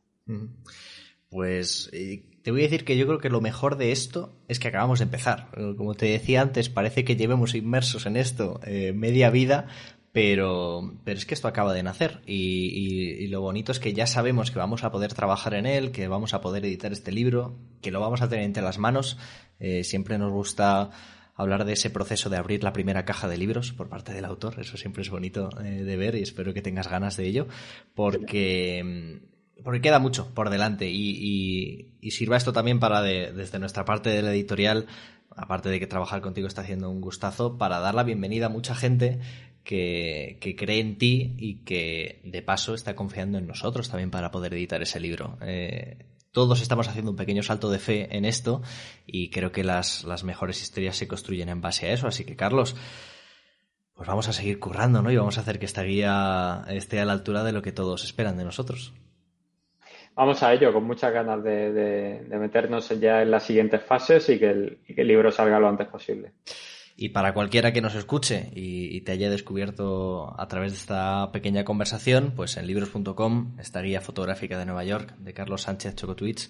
Pues 1.30 1.90
eh, 1.94 2.24
te 2.44 2.52
voy 2.52 2.62
a 2.62 2.64
decir 2.64 2.86
que 2.86 2.98
yo 2.98 3.06
creo 3.06 3.20
que 3.20 3.30
lo 3.30 3.42
mejor 3.42 3.78
de 3.78 3.92
esto 3.92 4.34
es 4.48 4.60
que 4.60 4.70
acabamos 4.70 5.00
de 5.00 5.06
empezar. 5.06 5.50
Como 5.78 5.96
te 5.96 6.08
decía 6.08 6.42
antes, 6.42 6.70
parece 6.70 7.04
que 7.04 7.16
llevemos 7.16 7.56
inmersos 7.56 8.06
en 8.06 8.18
esto 8.18 8.60
eh, 8.64 8.94
media 8.94 9.30
vida, 9.30 9.68
pero, 10.12 10.96
pero 11.04 11.18
es 11.18 11.26
que 11.26 11.34
esto 11.34 11.48
acaba 11.48 11.74
de 11.74 11.84
nacer 11.84 12.22
y, 12.26 13.28
lo 13.28 13.42
bonito 13.42 13.72
es 13.72 13.80
que 13.80 13.94
ya 13.94 14.08
sabemos 14.08 14.50
que 14.50 14.58
vamos 14.58 14.84
a 14.84 14.92
poder 14.92 15.14
trabajar 15.14 15.54
en 15.54 15.68
él, 15.68 15.92
que 15.92 16.08
vamos 16.08 16.34
a 16.34 16.42
poder 16.42 16.66
editar 16.66 16.92
este 16.92 17.12
libro, 17.12 17.56
que 17.82 17.92
lo 17.92 18.00
vamos 18.00 18.22
a 18.24 18.28
tener 18.28 18.46
entre 18.46 18.64
las 18.64 18.80
manos. 18.80 19.18
Eh, 19.60 19.84
siempre 19.84 20.18
nos 20.18 20.32
gusta 20.32 20.90
hablar 21.36 21.64
de 21.64 21.74
ese 21.74 21.92
proceso 21.92 22.30
de 22.30 22.38
abrir 22.38 22.64
la 22.64 22.74
primera 22.74 23.06
caja 23.06 23.28
de 23.28 23.38
libros 23.38 23.72
por 23.72 23.88
parte 23.88 24.12
del 24.14 24.26
autor. 24.26 24.60
Eso 24.60 24.78
siempre 24.78 25.04
es 25.04 25.10
bonito 25.12 25.50
de 25.50 25.96
ver 25.96 26.16
y 26.16 26.24
espero 26.24 26.54
que 26.54 26.64
tengas 26.64 26.90
ganas 26.90 27.16
de 27.16 27.28
ello 27.28 27.48
porque 27.94 29.22
porque 29.64 29.82
queda 29.82 30.00
mucho 30.00 30.34
por 30.34 30.50
delante 30.50 30.90
y, 30.90 31.96
sirva 32.12 32.38
esto 32.38 32.54
también 32.54 32.80
para, 32.80 33.02
desde 33.02 33.60
nuestra 33.60 33.86
parte 33.86 34.10
de 34.10 34.22
la 34.22 34.32
editorial, 34.32 34.88
aparte 35.36 35.70
de 35.70 35.80
que 35.80 35.88
trabajar 35.88 36.22
contigo 36.22 36.48
está 36.48 36.62
haciendo 36.62 36.90
un 36.90 37.02
gustazo, 37.02 37.58
para 37.58 37.80
dar 37.80 37.96
la 37.96 38.04
bienvenida 38.04 38.48
a 38.48 38.50
mucha 38.50 38.76
gente 38.76 39.20
que, 39.64 40.56
cree 40.58 40.80
en 40.80 40.98
ti 40.98 41.36
y 41.38 41.64
que 41.64 42.22
de 42.24 42.42
paso 42.42 42.74
está 42.74 42.96
confiando 42.96 43.38
en 43.38 43.48
nosotros 43.48 43.90
también 43.90 44.12
para 44.12 44.32
poder 44.32 44.54
editar 44.54 44.82
ese 44.82 45.00
libro. 45.00 45.38
Eh, 45.42 46.06
todos 46.32 46.62
estamos 46.62 46.88
haciendo 46.88 47.12
un 47.12 47.18
pequeño 47.18 47.44
salto 47.44 47.70
de 47.70 47.80
fe 47.80 48.16
en 48.16 48.26
esto 48.26 48.62
y 49.06 49.30
creo 49.30 49.52
que 49.52 49.64
las, 49.64 50.04
las 50.04 50.24
mejores 50.24 50.62
historias 50.62 50.96
se 50.96 51.08
construyen 51.08 51.50
en 51.50 51.62
base 51.62 51.88
a 51.88 51.94
eso. 51.94 52.08
Así 52.08 52.24
que, 52.24 52.36
Carlos, 52.36 52.76
pues 53.94 54.08
vamos 54.08 54.28
a 54.30 54.34
seguir 54.34 54.60
currando, 54.60 55.02
¿no? 55.02 55.12
Y 55.12 55.18
vamos 55.18 55.38
a 55.38 55.42
hacer 55.42 55.60
que 55.60 55.66
esta 55.66 55.84
guía 55.84 56.64
esté 56.70 57.00
a 57.00 57.06
la 57.06 57.14
altura 57.14 57.44
de 57.44 57.52
lo 57.52 57.62
que 57.62 57.72
todos 57.72 58.04
esperan 58.06 58.38
de 58.38 58.46
nosotros. 58.46 58.94
Vamos 60.20 60.44
a 60.44 60.54
ello, 60.54 60.74
con 60.74 60.84
muchas 60.84 61.14
ganas 61.14 61.42
de, 61.42 62.28
meternos 62.30 62.90
ya 63.00 63.22
en 63.22 63.32
las 63.32 63.44
siguientes 63.44 63.82
fases 63.82 64.28
y 64.28 64.38
que, 64.38 64.50
el, 64.50 65.08
libro 65.08 65.32
salga 65.32 65.62
lo 65.62 65.70
antes 65.70 65.88
posible. 65.88 66.34
Y 66.98 67.08
para 67.08 67.34
cualquiera 67.34 67.72
que 67.72 67.80
nos 67.80 67.96
escuche 67.96 68.50
y, 68.54 69.00
te 69.00 69.14
haya 69.14 69.30
descubierto 69.30 70.36
a 70.38 70.46
través 70.50 70.74
de 70.74 70.78
esta 70.80 71.32
pequeña 71.32 71.64
conversación, 71.64 72.34
pues 72.36 72.58
en 72.58 72.68
libros.com, 72.68 73.56
esta 73.62 73.80
guía 73.80 74.02
fotográfica 74.02 74.60
de 74.60 74.66
Nueva 74.66 74.84
York 74.84 75.16
de 75.20 75.34
Carlos 75.34 75.62
Sánchez 75.62 75.96
Chocotwitch, 75.96 76.50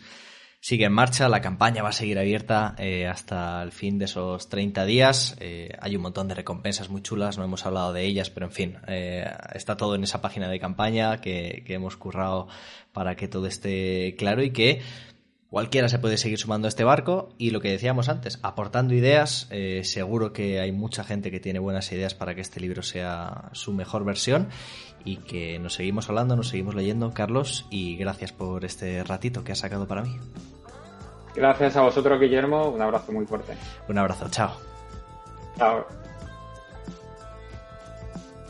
sigue 0.61 0.85
en 0.85 0.93
marcha, 0.93 1.29
la 1.29 1.41
campaña 1.41 1.83
va 1.83 1.89
a 1.89 1.93
seguir 1.93 2.19
abierta 2.19 2.75
eh, 2.77 3.07
hasta 3.07 3.63
el 3.63 3.71
fin 3.71 3.97
de 3.97 4.05
esos 4.05 4.49
30 4.49 4.85
días. 4.85 5.37
Eh, 5.39 5.71
hay 5.79 5.95
un 5.95 6.01
montón 6.01 6.27
de 6.27 6.35
recompensas 6.35 6.89
muy 6.89 7.01
chulas, 7.01 7.37
no 7.37 7.43
hemos 7.43 7.65
hablado 7.65 7.93
de 7.93 8.05
ellas, 8.05 8.29
pero 8.29 8.47
en 8.47 8.51
fin, 8.51 8.77
eh, 8.87 9.25
está 9.53 9.77
todo 9.77 9.95
en 9.95 10.03
esa 10.03 10.21
página 10.21 10.49
de 10.49 10.59
campaña 10.59 11.21
que, 11.21 11.63
que, 11.65 11.73
hemos 11.73 11.97
currado 11.97 12.47
para 12.91 13.15
que 13.15 13.27
todo 13.27 13.47
esté 13.47 14.15
claro 14.17 14.43
y 14.43 14.51
que 14.51 14.81
cualquiera 15.49 15.89
se 15.89 15.99
puede 15.99 16.17
seguir 16.17 16.37
sumando 16.37 16.67
a 16.67 16.69
este 16.69 16.83
barco 16.83 17.33
y 17.37 17.51
lo 17.51 17.61
que 17.61 17.71
decíamos 17.71 18.09
antes, 18.09 18.39
aportando 18.43 18.93
ideas, 18.93 19.49
seguro 19.83 20.33
que 20.33 20.59
hay 20.59 20.71
mucha 20.71 21.03
gente 21.03 21.31
que 21.31 21.39
tiene 21.39 21.59
buenas 21.59 21.91
ideas 21.91 22.13
para 22.13 22.35
que 22.35 22.41
este 22.41 22.59
libro 22.59 22.83
sea 22.83 23.49
su 23.53 23.73
mejor 23.73 24.05
versión 24.05 24.49
y 25.05 25.17
que 25.17 25.59
nos 25.59 25.73
seguimos 25.73 26.09
hablando, 26.09 26.35
nos 26.35 26.49
seguimos 26.49 26.75
leyendo, 26.75 27.13
Carlos, 27.13 27.65
y 27.69 27.95
gracias 27.95 28.31
por 28.31 28.65
este 28.65 29.03
ratito 29.03 29.43
que 29.43 29.53
has 29.53 29.59
sacado 29.59 29.87
para 29.87 30.03
mí. 30.03 30.17
Gracias 31.35 31.75
a 31.77 31.81
vosotros, 31.81 32.19
Guillermo. 32.19 32.69
Un 32.69 32.81
abrazo 32.81 33.11
muy 33.11 33.25
fuerte. 33.25 33.53
Un 33.87 33.97
abrazo. 33.97 34.27
Chao. 34.29 34.51
Chao. 35.57 35.85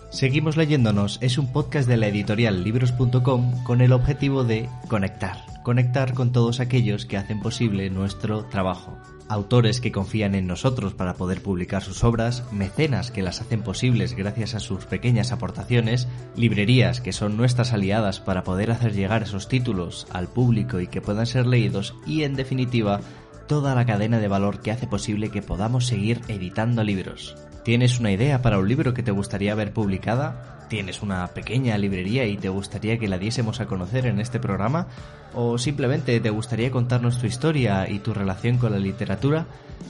Seguimos 0.10 0.58
leyéndonos 0.58 1.20
es 1.22 1.38
un 1.38 1.52
podcast 1.54 1.88
de 1.88 1.98
la 1.98 2.08
editorial 2.08 2.64
libros.com 2.64 3.64
con 3.64 3.82
el 3.82 3.92
objetivo 3.94 4.44
de 4.44 4.68
conectar, 4.88 5.38
conectar 5.70 6.16
con 6.16 6.32
todos 6.32 6.62
aquellos 6.62 7.06
que 7.06 7.16
hacen 7.16 7.42
posible 7.42 7.92
nuestro 7.92 8.44
trabajo. 8.46 8.98
Autores 9.28 9.82
que 9.82 9.92
confían 9.92 10.34
en 10.34 10.48
nosotros 10.48 10.96
para 10.96 11.14
poder 11.14 11.44
publicar 11.44 11.84
sus 11.84 12.04
obras, 12.04 12.44
mecenas 12.52 13.12
que 13.12 13.22
las 13.22 13.40
hacen 13.40 13.62
posibles 13.62 14.16
gracias 14.16 14.56
a 14.56 14.60
sus 14.60 14.86
pequeñas 14.86 15.32
aportaciones, 15.32 16.08
librerías 16.36 17.02
que 17.02 17.14
son 17.14 17.38
nuestras 17.38 17.72
aliadas 17.72 18.20
para 18.20 18.44
poder 18.44 18.72
hacer 18.72 18.96
llegar 18.96 19.22
esos 19.22 19.48
títulos 19.48 20.08
al 20.10 20.28
público 20.28 20.80
y 20.80 20.88
que 20.88 21.02
puedan 21.02 21.28
ser 21.28 21.46
leídos 21.46 21.94
y 22.08 22.24
en 22.24 22.34
definitiva 22.34 23.02
toda 23.48 23.76
la 23.76 23.86
cadena 23.86 24.18
de 24.18 24.28
valor 24.28 24.62
que 24.62 24.72
hace 24.72 24.88
posible 24.88 25.30
que 25.30 25.44
podamos 25.44 25.86
seguir 25.86 26.20
editando 26.30 26.84
libros. 26.84 27.36
¿Tienes 27.64 28.00
una 28.00 28.12
idea 28.12 28.42
para 28.42 28.58
un 28.58 28.68
libro 28.68 28.94
que 28.94 29.04
te 29.04 29.12
gustaría 29.12 29.54
ver 29.54 29.74
publicada? 29.74 30.66
¿Tienes 30.70 31.02
una 31.02 31.28
pequeña 31.28 31.78
librería 31.78 32.26
y 32.26 32.38
te 32.38 32.50
gustaría 32.50 32.98
que 32.98 33.08
la 33.08 33.18
diésemos 33.18 33.60
a 33.60 33.66
conocer 33.66 34.06
en 34.06 34.20
este 34.20 34.40
programa? 34.40 34.88
¿O 35.34 35.58
simplemente 35.58 36.20
te 36.20 36.30
gustaría 36.30 36.72
contarnos 36.72 37.20
tu 37.20 37.28
historia 37.28 37.90
y 37.90 38.00
tu 38.00 38.14
relación 38.14 38.58
con 38.58 38.72
la 38.72 38.80
literatura? 38.80 39.46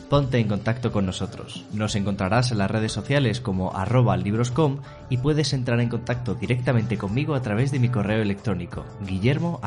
Ponte 0.09 0.39
en 0.39 0.47
contacto 0.47 0.91
con 0.91 1.05
nosotros. 1.05 1.65
Nos 1.71 1.95
encontrarás 1.95 2.51
en 2.51 2.57
las 2.57 2.71
redes 2.71 2.91
sociales 2.91 3.41
como 3.41 3.75
arroba 3.75 4.17
libroscom 4.17 4.79
y 5.09 5.17
puedes 5.17 5.53
entrar 5.53 5.79
en 5.79 5.89
contacto 5.89 6.33
directamente 6.33 6.97
conmigo 6.97 7.35
a 7.35 7.41
través 7.41 7.71
de 7.71 7.79
mi 7.79 7.89
correo 7.89 8.21
electrónico 8.21 8.85
guillermo 9.05 9.59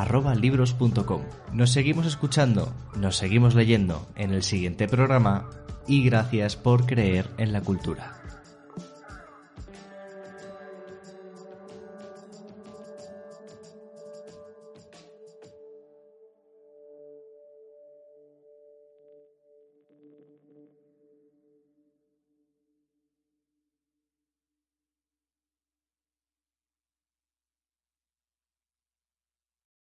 Nos 1.52 1.70
seguimos 1.70 2.06
escuchando, 2.06 2.72
nos 2.96 3.16
seguimos 3.16 3.54
leyendo 3.54 4.08
en 4.16 4.32
el 4.32 4.42
siguiente 4.42 4.88
programa 4.88 5.48
y 5.86 6.04
gracias 6.04 6.56
por 6.56 6.86
creer 6.86 7.28
en 7.38 7.52
la 7.52 7.60
cultura. 7.60 8.21